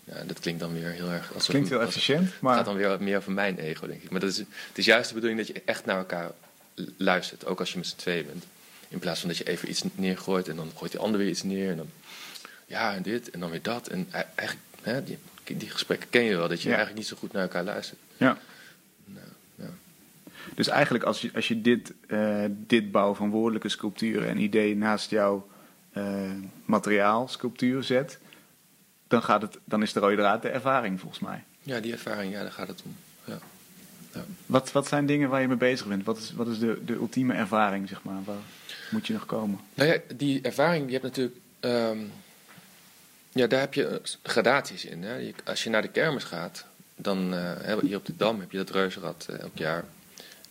[0.05, 1.33] ja, dat klinkt dan weer heel erg...
[1.35, 4.11] Alsof, Klinkt heel efficiënt, Het gaat maar dan weer meer over mijn ego, denk ik.
[4.11, 6.31] Maar dat is, het is juist de bedoeling dat je echt naar elkaar
[6.97, 7.47] luistert.
[7.47, 8.45] Ook als je met z'n tweeën bent.
[8.89, 11.43] In plaats van dat je even iets neergooit en dan gooit die ander weer iets
[11.43, 11.71] neer.
[11.71, 11.89] En dan
[12.67, 13.89] ja, en dit en dan weer dat.
[13.89, 16.49] En e- eigenlijk, hè, die, die gesprekken ken je wel.
[16.49, 16.75] Dat je Ja.
[16.75, 17.99] eigenlijk niet zo goed naar elkaar luistert.
[18.17, 18.39] ja.
[19.05, 19.71] Nou, ja.
[20.55, 24.79] Dus eigenlijk als je, als je dit, eh, dit bouwen van woordelijke sculpturen en ideeën
[24.79, 25.49] naast jouw
[25.93, 26.31] eh
[26.65, 28.19] materiaal sculptuur zet,
[29.09, 31.45] dan, gaat het, dan is de rode draad de ervaring volgens mij.
[31.63, 32.97] ja, die ervaring, ja, daar gaat het om.
[34.15, 34.25] Ja.
[34.47, 36.05] Wat, wat zijn dingen waar je mee bezig bent?
[36.05, 38.25] Wat is, wat is de, de ultieme ervaring, zeg maar?
[38.25, 38.37] Waar
[38.91, 39.59] moet je nog komen?
[39.75, 41.37] Nou ja, die ervaring, die hebt natuurlijk...
[41.61, 41.99] ehm,
[43.33, 45.03] ja, daar heb je eh, gradaties in.
[45.03, 45.15] Hè.
[45.15, 46.65] Je- als je naar de kermis gaat,
[46.97, 47.33] dan...
[47.33, 49.85] hè, hier op de Dam heb je dat reuzenrad eh, elk jaar.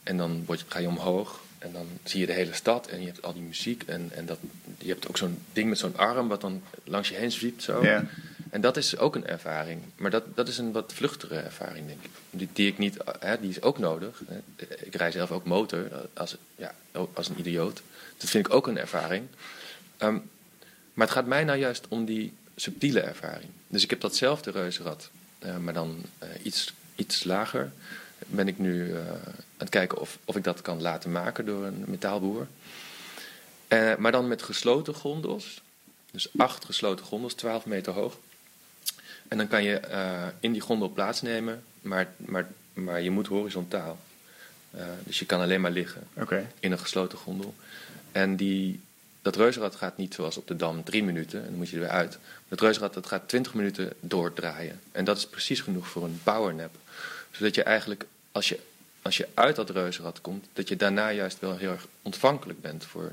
[0.04, 1.40] En dan word je, ga je omhoog.
[1.60, 3.84] En dan zie je de hele stad en je hebt al die muziek.
[3.84, 4.38] En, en dat,
[4.78, 7.84] je hebt ook zo'n ding met zo'n arm wat dan langs je heen zwiept zo.
[7.84, 8.06] Ja.
[8.50, 9.82] En dat is ook een ervaring.
[9.96, 12.10] Maar dat, dat is een wat vluchtige ervaring, denk ik.
[12.30, 14.22] Die, die ik niet, hè, die is ook nodig.
[14.80, 16.76] Ik rij zelf ook motor als, ja,
[17.14, 17.82] als een idioot.
[18.18, 19.28] Dat vind ik ook een ervaring.
[19.98, 20.18] Ehm,
[20.94, 23.50] maar het gaat mij nou juist om die subtiele ervaring.
[23.68, 25.10] Dus ik heb datzelfde reuzenrad,
[25.46, 27.72] uh, maar dan uh, iets, iets lager.
[28.28, 31.66] Ben ik nu uh, aan het kijken of, of ik dat kan laten maken door
[31.66, 32.48] een metaalboer.
[33.98, 35.62] maar dan met gesloten gondels.
[36.12, 38.18] Dus acht gesloten gondels, 12 meter hoog.
[39.30, 39.80] En dan kan je
[40.40, 44.00] in die gondel plaatsnemen, maar, maar, maar je moet horizontaal.
[45.04, 46.48] dus je kan alleen maar liggen okay.
[46.60, 47.56] in een gesloten gondel.
[48.12, 48.80] En die,
[49.22, 51.82] dat reuzenrad gaat niet zoals op de Dam drie minuten en dan moet je er
[51.82, 52.18] weer uit.
[52.48, 54.80] Dat reuzenrad dat gaat twintig minuten doordraaien.
[54.92, 56.76] En dat is precies genoeg voor een powernap.
[57.32, 58.60] Zodat je eigenlijk, als je,
[59.02, 62.86] als je uit dat reuzenrad komt, dat je daarna juist wel heel erg ontvankelijk bent
[62.86, 63.12] voor,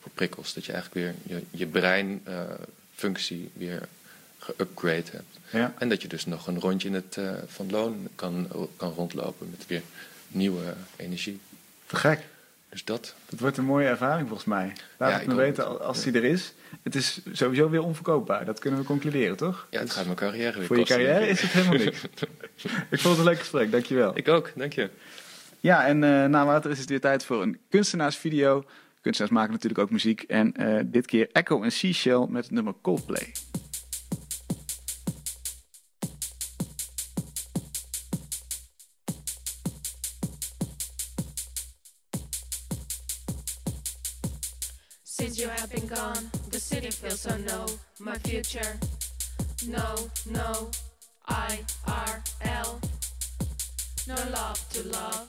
[0.00, 0.54] voor prikkels.
[0.54, 3.88] Dat je eigenlijk weer je, je breinfunctie uh, weer
[4.40, 5.38] geupgrade hebt.
[5.50, 5.74] Ja.
[5.78, 9.50] En dat je dus nog een rondje in het uh, Van Loon kan, kan rondlopen
[9.50, 9.82] met weer
[10.28, 11.40] nieuwe energie.
[11.86, 12.20] Te gek.
[12.68, 13.14] Dus dat.
[13.28, 14.72] Dat wordt een mooie ervaring volgens mij.
[14.96, 15.80] Laat Ja, het me weten het.
[15.80, 16.52] als die er is.
[16.82, 18.44] Het is sowieso weer onverkoopbaar.
[18.44, 19.66] Dat kunnen we concluderen, toch?
[19.70, 22.02] Ja, het Dus gaat mijn carrière weer voor je carrière is het helemaal niks.
[22.90, 24.16] ik vond het een leuk gesprek, dankjewel.
[24.16, 24.90] Ik ook, dank je.
[25.60, 28.64] Ja, en eh na water is het weer tijd voor een kunstenaarsvideo.
[29.00, 30.22] Kunstenaars maken natuurlijk ook muziek.
[30.22, 33.32] En eh, dit keer Echo en Seashell met het nummer Coldplay.
[46.90, 47.66] The city feels so no.
[47.98, 48.78] My future,
[49.66, 50.70] no, no.
[51.28, 52.80] I R L,
[54.08, 55.28] no love to love.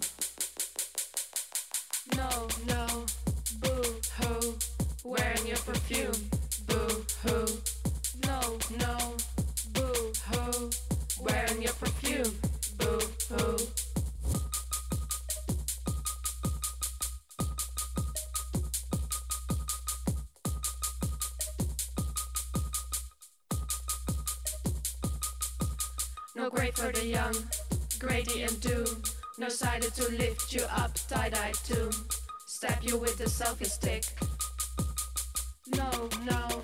[2.18, 3.06] No, no,
[3.60, 3.84] boo
[4.18, 4.56] hoo,
[5.04, 6.30] wearing your perfume.
[6.66, 7.46] Boo hoo,
[8.26, 8.98] no, no,
[26.42, 27.36] No grave for the young,
[28.00, 29.04] Grady and Doom.
[29.38, 31.92] No sided to lift you up, tie-dye tomb.
[32.48, 34.06] Stab you with a selfie stick.
[35.68, 36.64] No, no,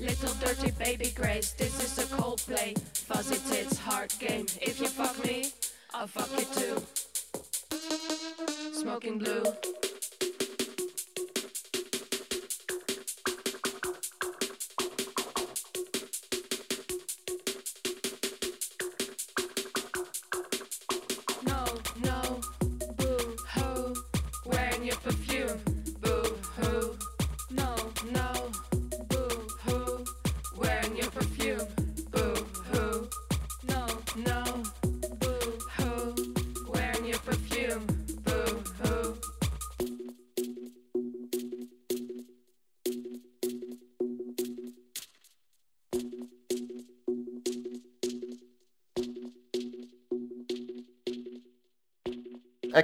[0.00, 1.52] little dirty baby grace.
[1.52, 4.46] This is a cold play, fuzzy tits, hard game.
[4.60, 5.52] If you fuck me,
[5.94, 6.67] I'll fuck you too.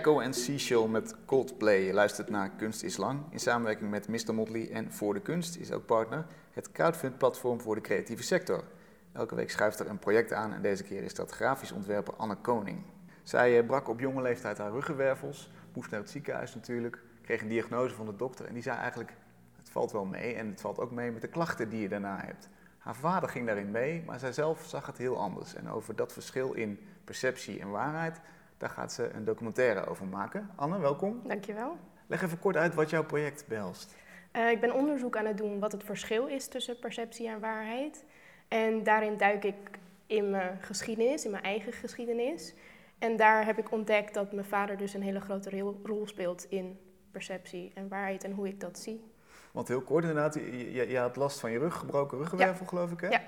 [0.04, 1.80] Echo en Seashell met Coldplay.
[1.80, 3.20] Je luistert naar Kunst is Lang.
[3.30, 4.34] In samenwerking met Mr.
[4.34, 8.64] Motley en Voor de Kunst is ook partner het crowdfund-platform voor de creatieve sector.
[9.12, 12.36] Elke week schuift er een project aan en deze keer is dat grafisch ontwerper Anne
[12.36, 12.82] Koning.
[13.22, 17.48] Zij eh, brak op jonge leeftijd haar ruggenwervels, moest naar het ziekenhuis natuurlijk, kreeg een
[17.48, 19.12] diagnose van de dokter en die zei eigenlijk,
[19.56, 22.20] het valt wel mee en het valt ook mee met de klachten die je daarna
[22.24, 22.48] hebt.
[22.78, 25.54] Haar vader ging daarin mee, maar zij zelf zag het heel anders.
[25.54, 28.20] En over dat verschil in perceptie en waarheid,
[28.58, 30.50] daar gaat ze een documentaire over maken.
[30.54, 31.20] Anne, welkom.
[31.24, 31.76] Dankjewel.
[32.06, 33.94] Leg even kort uit wat jouw project behelst.
[34.32, 38.04] Uh, ik ben onderzoek aan het doen wat het verschil is tussen perceptie en waarheid.
[38.48, 42.54] En daarin duik ik in mijn geschiedenis, in mijn eigen geschiedenis.
[42.98, 46.78] En daar heb ik ontdekt dat mijn vader dus een hele grote rol speelt in
[47.10, 49.12] perceptie en waarheid en hoe ik dat zie.
[49.52, 53.00] Want heel kort inderdaad, je, je had last van je rug, gebroken ruggenwervel geloof ik
[53.00, 53.08] hè?
[53.08, 53.20] Ja,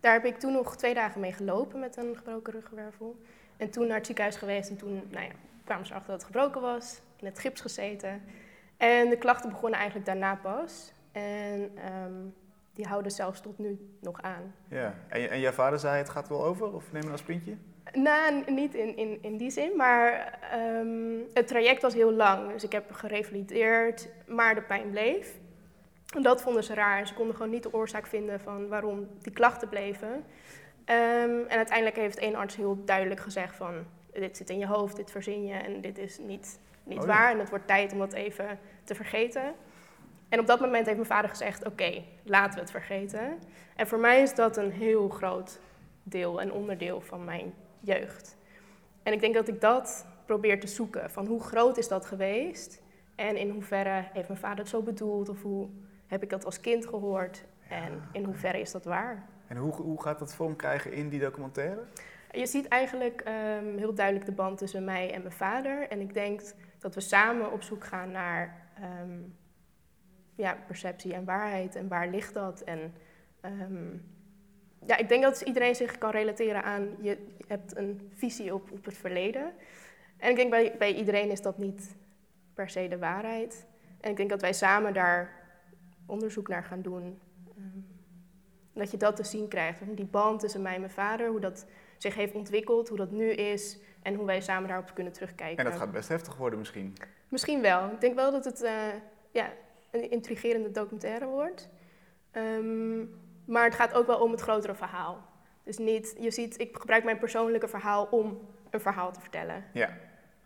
[0.00, 3.16] daar heb ik toen nog twee dagen mee gelopen met een gebroken ruggenwervel.
[3.62, 5.30] En toen naar het ziekenhuis geweest en toen nou ja,
[5.64, 8.22] kwamen ze achter dat het gebroken was, in het gips gezeten.
[8.76, 10.92] En de klachten begonnen eigenlijk daarna pas.
[11.12, 12.12] En ehm,
[12.74, 14.54] die houden zelfs tot nu nog aan.
[14.68, 17.56] Ja, en, en jouw vader zei het gaat wel over of neem een aspirintje?
[17.92, 22.52] Nou, niet in, in, in die zin, maar ehm, het traject was heel lang.
[22.52, 25.40] Dus ik heb gerevalideerd, maar de pijn bleef.
[26.14, 27.06] En dat vonden ze raar.
[27.06, 30.24] Ze konden gewoon niet de oorzaak vinden van waarom die klachten bleven.
[30.84, 33.84] Ehm, en uiteindelijk heeft één arts heel duidelijk gezegd van...
[34.12, 37.30] dit zit in je hoofd, dit verzin je en dit is niet, niet oh waar.
[37.32, 39.54] En het wordt tijd om dat even te vergeten.
[40.28, 43.38] En op dat moment heeft mijn vader gezegd, oké, laten we het vergeten.
[43.76, 45.60] En voor mij is dat een heel groot
[46.02, 48.36] deel en onderdeel van mijn jeugd.
[49.02, 52.82] En ik denk dat ik dat probeer te zoeken, van hoe groot is dat geweest?
[53.14, 55.28] En in hoeverre heeft mijn vader het zo bedoeld?
[55.28, 55.68] Of hoe
[56.06, 57.44] heb ik dat als kind gehoord?
[57.68, 59.26] En in hoeverre is dat waar?
[59.52, 61.84] En hoe, hoe gaat dat vorm krijgen in die documentaire?
[62.30, 65.88] Je ziet eigenlijk ehm, heel duidelijk de band tussen mij en mijn vader.
[65.88, 66.40] En ik denk
[66.78, 69.20] dat we samen op zoek gaan naar ehm,
[70.34, 71.74] ja, perceptie en waarheid.
[71.74, 72.60] En waar ligt dat?
[72.60, 72.94] En
[73.40, 73.96] ehm,
[74.86, 78.84] ja, ik denk dat iedereen zich kan relateren aan, je hebt een visie op, op
[78.84, 79.52] het verleden.
[80.16, 81.96] En ik denk bij, bij iedereen is dat niet
[82.54, 83.66] per se de waarheid.
[84.00, 85.30] En ik denk dat wij samen daar
[86.06, 87.18] onderzoek naar gaan doen.
[88.72, 89.80] Dat je dat te zien krijgt.
[89.96, 91.66] Die band tussen mij en mijn vader, hoe dat
[91.98, 95.64] zich heeft ontwikkeld, hoe dat nu is en hoe wij samen daarop kunnen terugkijken.
[95.64, 96.96] En dat gaat best heftig worden misschien.
[97.28, 97.86] Misschien wel.
[97.86, 98.70] Ik denk wel dat het uh,
[99.30, 99.50] ja,
[99.90, 101.68] een intrigerende documentaire wordt.
[102.32, 103.14] Um,
[103.44, 105.30] maar het gaat ook wel om het grotere verhaal.
[105.62, 109.64] Dus niet, je ziet, ik gebruik mijn persoonlijke verhaal om een verhaal te vertellen.
[109.72, 109.96] Ja,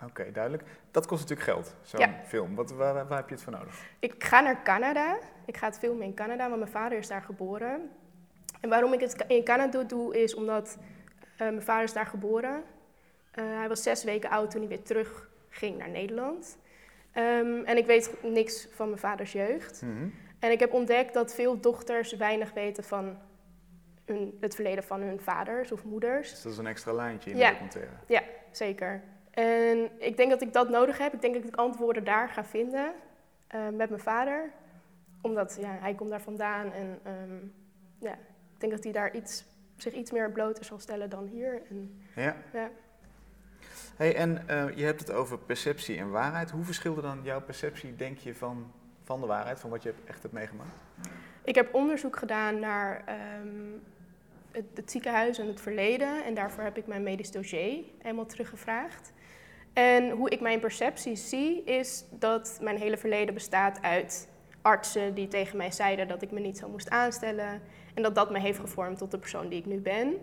[0.03, 0.65] oké, duidelijk.
[0.91, 2.55] Dat kost natuurlijk geld, zo'n film.
[2.55, 3.85] Wat, waar, waar, heb je het voor nodig?
[3.99, 5.19] Ik ga naar Canada.
[5.45, 7.91] Ik ga het filmen in Canada, want mijn vader is daar geboren.
[8.67, 10.79] En waarom ik het in Canada doe, is omdat
[11.33, 12.63] uh, mijn vader is daar geboren.
[13.35, 16.59] Uh, hij was zes weken oud toen hij weer terug ging naar Nederland.
[17.15, 19.83] Um, en ik weet niks van mijn vaders jeugd.
[19.83, 20.15] Mm -hmm.
[20.39, 23.19] En ik heb ontdekt dat veel dochters weinig weten van
[24.05, 26.31] hun, het verleden van hun vaders of moeders.
[26.31, 27.47] Dus dat is een extra lijntje in ja.
[27.47, 27.93] de documentaire.
[28.07, 29.03] Ja, zeker.
[29.31, 31.13] En ik denk dat ik dat nodig heb.
[31.13, 32.93] Ik denk dat ik antwoorden daar ga vinden
[33.55, 34.51] uh, met mijn vader.
[35.21, 37.53] Omdat ja, hij komt daar vandaan en um,
[37.99, 38.19] ja,
[38.57, 39.45] ik denk dat hij daar iets,
[39.77, 41.63] zich iets meer bloot zal stellen dan hier.
[41.71, 42.37] En, ja.
[42.53, 42.71] ja.
[43.97, 46.51] Hey, en uh, je hebt het over perceptie en waarheid.
[46.51, 48.73] Hoe verschilde dan jouw perceptie, denk je, van
[49.07, 50.81] van de waarheid, van wat je echt hebt meegemaakt?
[51.45, 53.05] Ik heb onderzoek gedaan naar
[53.41, 53.83] um,
[54.51, 56.25] het, het, ziekenhuis en het verleden.
[56.25, 59.13] En daarvoor heb ik mijn medisch dossier helemaal teruggevraagd.
[59.73, 64.29] En hoe ik mijn percepties zie, is dat mijn hele verleden bestaat uit
[64.63, 67.63] artsen die tegen mij zeiden dat ik me niet zo moest aanstellen.
[67.97, 70.17] En dat dat me heeft gevormd tot de persoon die ik nu ben.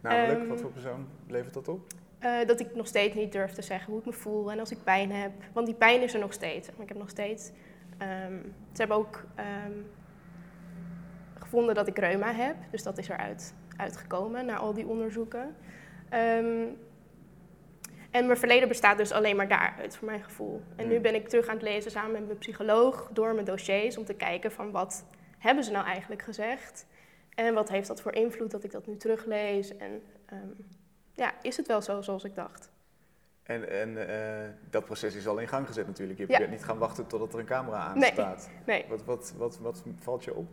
[0.00, 1.80] Namelijk, um, wat voor persoon levert dat op?
[2.20, 4.70] Uh, dat ik nog steeds niet durf te zeggen hoe ik me voel en als
[4.70, 5.32] ik pijn heb.
[5.52, 6.68] Want die pijn is er nog steeds.
[6.68, 7.52] Ik heb nog steeds
[8.02, 9.24] Um, ze hebben ook
[9.66, 9.86] um,
[11.38, 15.56] gevonden dat ik reuma heb, dus dat is eruit uitgekomen na al die onderzoeken.
[16.10, 16.76] Um,
[18.10, 20.62] en mijn verleden bestaat dus alleen maar daaruit, voor mijn gevoel.
[20.76, 21.02] En nu Hmm.
[21.02, 24.14] ben ik terug aan het lezen samen met mijn psycholoog door mijn dossiers om te
[24.14, 25.06] kijken van wat
[25.38, 26.86] hebben ze nou eigenlijk gezegd
[27.34, 30.02] en wat heeft dat voor invloed dat ik dat nu teruglees en
[31.12, 32.70] ja, is het wel zo zoals ik dacht?
[33.42, 36.18] En, en uh, dat proces is al in gang gezet natuurlijk.
[36.18, 36.38] Je Ja.
[36.38, 38.12] bent niet gaan wachten totdat er een camera aan Nee.
[38.12, 38.50] staat.
[38.66, 38.84] Nee.
[38.88, 40.46] Wat, wat, wat, wat valt je op?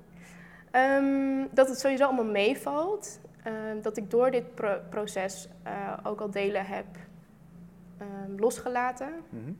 [0.71, 3.19] Ehm, dat het sowieso allemaal meevalt.
[3.43, 6.85] Ehm, dat ik door dit pro- proces eh, ook al delen heb
[7.97, 9.13] ehm, losgelaten.
[9.29, 9.51] Mhm.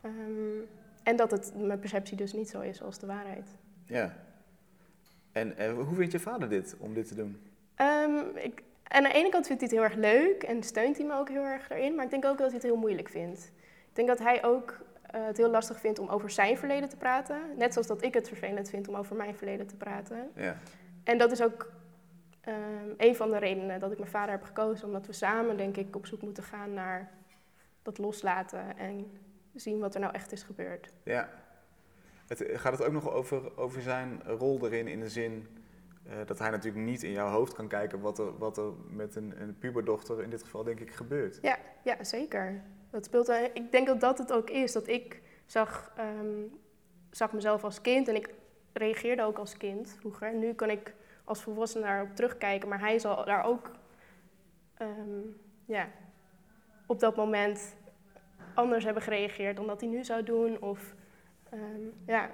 [0.00, 0.60] Ehm,
[1.02, 3.48] en dat het, mijn perceptie dus niet zo is als de waarheid.
[3.84, 4.16] Ja.
[5.32, 7.42] En eh, hoe vindt je vader dit, om dit te doen?
[7.74, 11.06] Ehm, ik, aan de ene kant vindt hij het heel erg leuk en steunt hij
[11.06, 11.94] me ook heel erg erin.
[11.94, 13.52] Maar ik denk ook dat hij het heel moeilijk vindt.
[13.88, 16.96] Ik denk dat hij ook eh, het heel lastig vindt om over zijn verleden te
[16.96, 17.40] praten.
[17.56, 20.30] Net zoals dat ik het vervelend vind om over mijn verleden te praten.
[20.34, 20.56] Ja.
[21.04, 21.72] En dat is ook
[22.40, 24.86] ehm, een van de redenen dat ik mijn vader heb gekozen.
[24.86, 27.10] Omdat we samen, denk ik, op zoek moeten gaan naar
[27.82, 29.10] dat loslaten en
[29.54, 30.92] zien wat er nou echt is gebeurd.
[31.02, 31.28] Ja.
[32.30, 35.46] Het, gaat het ook nog over, over zijn rol erin in de zin
[36.06, 39.16] eh, dat hij natuurlijk niet in jouw hoofd kan kijken wat er, wat er met
[39.16, 41.38] een, een puberdochter in dit geval denk ik gebeurt.
[41.42, 42.62] Ja, ja zeker.
[42.90, 44.72] Dat speelt, ik denk dat dat het ook is.
[44.72, 46.42] Dat ik zag, ehm,
[47.10, 48.34] zag mezelf als kind en ik
[48.72, 50.34] reageerde ook als kind vroeger.
[50.34, 53.70] Nu kan ik als volwassene daarop terugkijken, maar hij zal daar ook
[54.74, 55.20] ehm,
[55.64, 55.88] ja,
[56.86, 57.76] op dat moment
[58.54, 60.62] anders hebben gereageerd dan dat hij nu zou doen.
[60.62, 60.94] Of,
[61.50, 62.30] ehm, ja.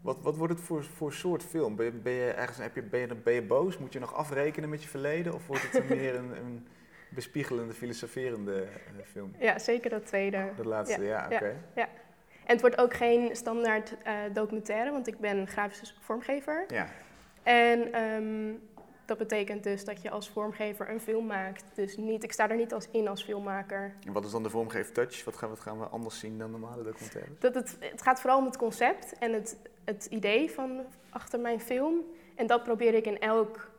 [0.00, 1.76] Wat, wat wordt het voor, voor soort film?
[1.76, 3.78] Ben je, ben je ergens, heb je, ben, je, ben je boos?
[3.78, 5.34] Moet je nog afrekenen met je verleden?
[5.34, 6.66] Of wordt het meer een, een
[7.08, 9.34] bespiegelende, filosoferende eh, film?
[9.38, 10.50] ja, zeker dat tweede.
[10.56, 11.54] Dat laatste, ja, ja, oké.
[11.74, 11.88] ja.
[12.44, 16.64] En het wordt ook geen standaard eh, documentaire, want ik ben grafisch vormgever.
[16.68, 16.88] Ja.
[17.42, 18.52] En ehm,
[19.06, 21.64] dat betekent dus dat je als vormgever een film maakt.
[21.74, 23.94] Dus niet, ik sta er niet als in als filmmaker.
[24.06, 25.24] En wat is dan de vormgever touch?
[25.24, 27.38] Wat gaan, wat gaan we anders zien dan normale documentaires?
[27.38, 30.80] Dat het, het gaat vooral om het concept en het, het idee van
[31.10, 32.00] achter mijn film.
[32.34, 33.70] En dat probeer ik in elk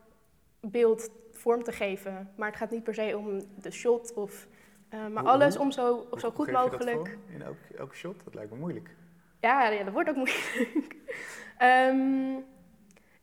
[0.60, 2.32] beeld vorm te geven.
[2.36, 4.48] Maar het gaat niet per se om de shot of...
[4.90, 7.18] eh, maar Hoe- alles om zo, zo Hoe goed je dat mogelijk...
[7.28, 8.24] In elk, elk shot?
[8.24, 8.96] Dat lijkt me moeilijk.
[9.42, 10.96] Ja, ja, dat wordt ook moeilijk.
[11.58, 12.34] Ehm,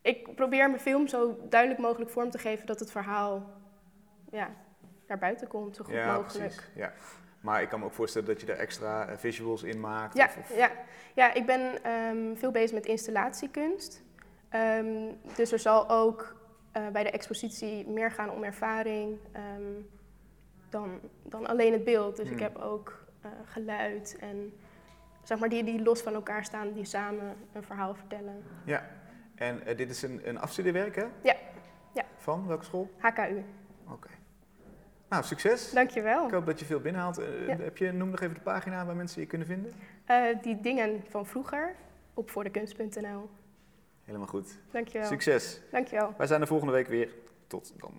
[0.05, 3.51] ik probeer mijn film zo duidelijk mogelijk vorm te geven dat het verhaal
[4.31, 4.51] ja,
[5.09, 6.39] naar buiten komt, zo goed ja, mogelijk.
[6.55, 6.71] precies.
[6.75, 6.93] Ja.
[7.41, 10.17] Maar ik kan me ook voorstellen dat je er extra eh, visuals in maakt.
[10.17, 10.71] Ja, of- of- ja.
[11.15, 14.03] ja, ik ben ehm, veel bezig met installatiekunst.
[14.49, 16.37] Ehm, dus er zal ook
[16.73, 19.63] eh, bij de expositie meer gaan om ervaring ehm,
[20.71, 22.17] dan, dan alleen het beeld.
[22.17, 22.43] Dus ik Hmm.
[22.43, 24.53] heb ook eh, geluid en
[25.23, 28.43] zeg maar die, die los van elkaar staan, die samen een verhaal vertellen.
[28.65, 28.87] Ja.
[29.35, 31.05] En eh, dit is een, een afstudeerwerk, hè?
[31.23, 31.37] Ja,
[31.93, 32.05] ja.
[32.17, 32.91] Van welke school?
[32.99, 33.45] HKU.
[33.89, 34.09] Oké.
[35.09, 35.71] Nou, succes.
[35.73, 36.27] Dankjewel.
[36.27, 37.19] Ik hoop dat je veel binnenhaalt.
[37.19, 37.57] Eh, Ja.
[37.57, 39.73] heb je, noem nog even de pagina waar mensen je kunnen vinden.
[40.05, 41.75] Eh, die dingen van vroeger
[42.15, 43.31] op voordekunst.nl.
[44.05, 44.59] Helemaal goed.
[44.71, 45.07] Dankjewel.
[45.09, 45.61] Succes.
[45.71, 46.15] Dankjewel.
[46.17, 47.15] Wij zijn er volgende week weer.
[47.47, 47.93] Tot dan.